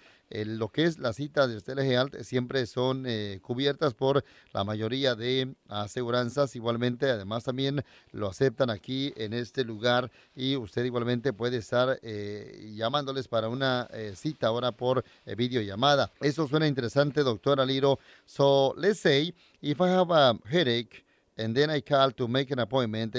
lo 0.47 0.69
que 0.69 0.85
es 0.85 0.99
la 0.99 1.13
cita 1.13 1.47
de 1.47 1.61
Telehealth 1.61 2.23
siempre 2.23 2.67
son 2.67 3.05
eh, 3.07 3.39
cubiertas 3.43 3.95
por 3.95 4.25
la 4.53 4.65
mayoría 4.65 5.15
de 5.15 5.55
aseguranzas. 5.69 6.57
Igualmente, 6.57 7.11
además 7.11 7.45
también 7.45 7.85
lo 8.13 8.29
aceptan 8.29 8.71
aquí 8.71 9.13
en 9.17 9.33
este 9.33 9.65
lugar 9.65 10.11
y 10.35 10.57
usted 10.57 10.85
igualmente 10.85 11.33
puede 11.33 11.59
estar 11.59 11.99
eh, 12.03 12.73
llamándoles 12.75 13.29
para 13.29 13.49
una 13.49 13.89
eh, 13.93 14.15
cita 14.17 14.47
ahora 14.47 14.73
por 14.73 15.05
videollamada. 15.37 16.11
Eso 16.21 16.49
suena 16.49 16.67
interesante, 16.67 17.23
doctora 17.23 17.65
Liro. 17.65 17.99
So, 18.25 18.75
let's 18.77 19.01
say 19.01 19.35
if 19.61 19.81
I 19.81 19.89
have 19.89 20.11
a 20.11 20.39
headache 20.51 21.05
and 21.37 21.55
then 21.55 21.71
I 21.71 21.81
call 21.83 22.13
to 22.13 22.29
make 22.29 22.53
an 22.53 22.61
appointment, 22.61 23.17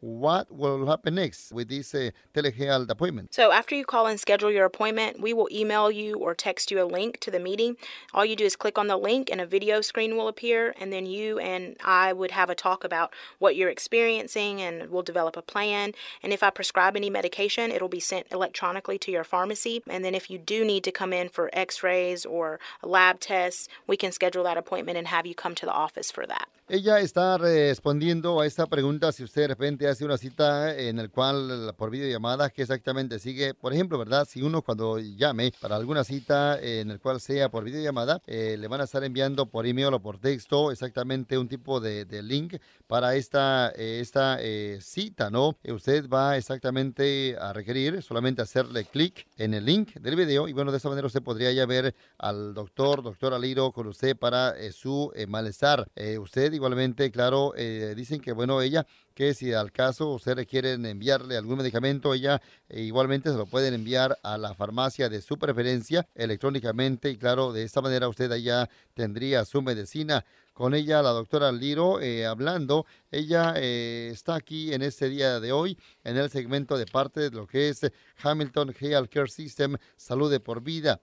what 0.00 0.50
will 0.50 0.86
happen 0.86 1.14
next 1.14 1.52
with 1.52 1.68
this 1.68 1.94
uh, 1.94 2.10
telehealth 2.34 2.88
appointment? 2.90 3.32
So, 3.34 3.50
after 3.50 3.74
you 3.74 3.84
call 3.84 4.06
and 4.06 4.20
schedule 4.20 4.50
your 4.50 4.64
appointment, 4.64 5.20
we 5.20 5.32
will 5.32 5.48
email 5.50 5.90
you 5.90 6.16
or 6.16 6.34
text 6.34 6.70
you 6.70 6.82
a 6.82 6.84
link 6.84 7.18
to 7.20 7.30
the 7.30 7.40
meeting. 7.40 7.76
All 8.12 8.24
you 8.24 8.36
do 8.36 8.44
is 8.44 8.56
click 8.56 8.78
on 8.78 8.86
the 8.86 8.96
link, 8.96 9.30
and 9.30 9.40
a 9.40 9.46
video 9.46 9.80
screen 9.80 10.16
will 10.16 10.28
appear, 10.28 10.74
and 10.78 10.92
then 10.92 11.06
you 11.06 11.38
and 11.38 11.76
I 11.84 12.12
would 12.12 12.30
have 12.30 12.50
a 12.50 12.54
talk 12.54 12.84
about 12.84 13.12
what 13.38 13.56
you're 13.56 13.70
experiencing, 13.70 14.60
and 14.60 14.90
we'll 14.90 15.02
develop 15.02 15.36
a 15.36 15.42
plan. 15.42 15.92
And 16.22 16.32
if 16.32 16.42
I 16.42 16.50
prescribe 16.50 16.96
any 16.96 17.10
medication, 17.10 17.72
it'll 17.72 17.88
be 17.88 18.00
sent 18.00 18.26
electronically 18.30 18.98
to 18.98 19.10
your 19.10 19.24
pharmacy. 19.24 19.82
And 19.88 20.04
then, 20.04 20.14
if 20.14 20.30
you 20.30 20.38
do 20.38 20.64
need 20.64 20.84
to 20.84 20.92
come 20.92 21.12
in 21.12 21.28
for 21.28 21.50
x 21.52 21.82
rays 21.82 22.26
or 22.26 22.60
lab 22.82 23.20
tests, 23.20 23.68
we 23.86 23.96
can 23.96 24.12
schedule 24.12 24.44
that 24.44 24.56
appointment 24.56 24.98
and 24.98 25.08
have 25.08 25.26
you 25.26 25.34
come 25.34 25.54
to 25.54 25.66
the 25.66 25.72
office 25.72 26.10
for 26.10 26.26
that. 26.26 26.48
Ella 26.68 26.98
está 26.98 27.38
respondiendo 27.38 28.40
a 28.40 28.46
esta 28.46 28.66
pregunta 28.66 29.12
si 29.12 29.22
usted 29.22 29.42
de 29.42 29.48
repente 29.48 29.86
hace 29.86 30.04
una 30.04 30.18
cita 30.18 30.76
en 30.76 30.98
el 30.98 31.10
cual 31.10 31.72
por 31.76 31.90
videollamada 31.90 32.50
que 32.50 32.62
exactamente 32.62 33.20
sigue, 33.20 33.54
por 33.54 33.72
ejemplo, 33.72 33.96
¿verdad? 33.98 34.26
Si 34.28 34.42
uno 34.42 34.62
cuando 34.62 34.98
llame 34.98 35.52
para 35.60 35.76
alguna 35.76 36.02
cita 36.02 36.58
en 36.60 36.90
el 36.90 36.98
cual 36.98 37.20
sea 37.20 37.50
por 37.50 37.62
videollamada, 37.62 38.20
eh, 38.26 38.56
le 38.58 38.66
van 38.66 38.80
a 38.80 38.84
estar 38.84 39.04
enviando 39.04 39.46
por 39.46 39.64
email 39.64 39.94
o 39.94 40.02
por 40.02 40.18
texto 40.18 40.72
exactamente 40.72 41.38
un 41.38 41.46
tipo 41.46 41.78
de, 41.78 42.04
link 42.24 42.56
para 42.88 43.14
esta, 43.14 43.70
eh, 43.76 44.00
esta 44.00 44.38
eh, 44.40 44.80
cita, 44.82 45.30
¿no? 45.30 45.56
Usted 45.68 46.08
va 46.08 46.36
exactamente 46.36 47.36
a 47.40 47.52
requerir 47.52 48.02
solamente 48.02 48.42
hacerle 48.42 48.86
clic 48.86 49.28
en 49.38 49.54
el 49.54 49.64
link 49.64 49.94
del 50.00 50.16
video 50.16 50.48
y 50.48 50.52
bueno, 50.52 50.72
de 50.72 50.78
esa 50.78 50.88
manera 50.88 51.06
usted 51.06 51.22
podría 51.22 51.52
ya 51.52 51.64
ver 51.64 51.94
al 52.18 52.54
doctor, 52.54 53.04
doctor 53.04 53.34
Aliro 53.34 53.70
con 53.70 53.86
usted 53.86 54.16
para 54.16 54.56
su 54.72 55.12
malestar. 55.28 55.88
usted 56.18 56.55
igualmente, 56.56 57.10
claro, 57.10 57.54
eh, 57.56 57.94
dicen 57.96 58.20
que, 58.20 58.32
bueno, 58.32 58.60
ella, 58.60 58.86
que 59.14 59.34
si 59.34 59.52
al 59.52 59.72
caso 59.72 60.10
ustedes 60.10 60.46
quieren 60.46 60.84
enviarle 60.84 61.36
algún 61.36 61.58
medicamento, 61.58 62.12
ella 62.12 62.42
eh, 62.68 62.82
igualmente 62.82 63.30
se 63.30 63.36
lo 63.36 63.46
pueden 63.46 63.74
enviar 63.74 64.18
a 64.22 64.36
la 64.36 64.54
farmacia 64.54 65.08
de 65.08 65.22
su 65.22 65.38
preferencia 65.38 66.08
electrónicamente 66.14 67.10
y, 67.10 67.16
claro, 67.16 67.52
de 67.52 67.62
esta 67.62 67.80
manera 67.80 68.08
usted 68.08 68.30
allá 68.32 68.68
tendría 68.94 69.44
su 69.44 69.62
medicina. 69.62 70.24
Con 70.52 70.74
ella, 70.74 71.02
la 71.02 71.10
doctora 71.10 71.52
Liro, 71.52 72.00
eh, 72.00 72.26
hablando, 72.26 72.86
ella 73.10 73.54
está 73.58 74.34
aquí 74.34 74.72
en 74.72 74.82
este 74.82 75.08
día 75.08 75.38
de 75.38 75.52
hoy, 75.52 75.78
en 76.02 76.16
el 76.16 76.30
segmento 76.30 76.78
de 76.78 76.86
parte 76.86 77.20
de 77.20 77.30
lo 77.30 77.46
que 77.46 77.68
es 77.68 77.80
Hamilton 78.22 78.74
Health 78.80 79.10
Care 79.10 79.28
System, 79.28 79.76
Salud 79.96 80.30
de 80.30 80.40
por 80.40 80.62
Vida. 80.62 81.00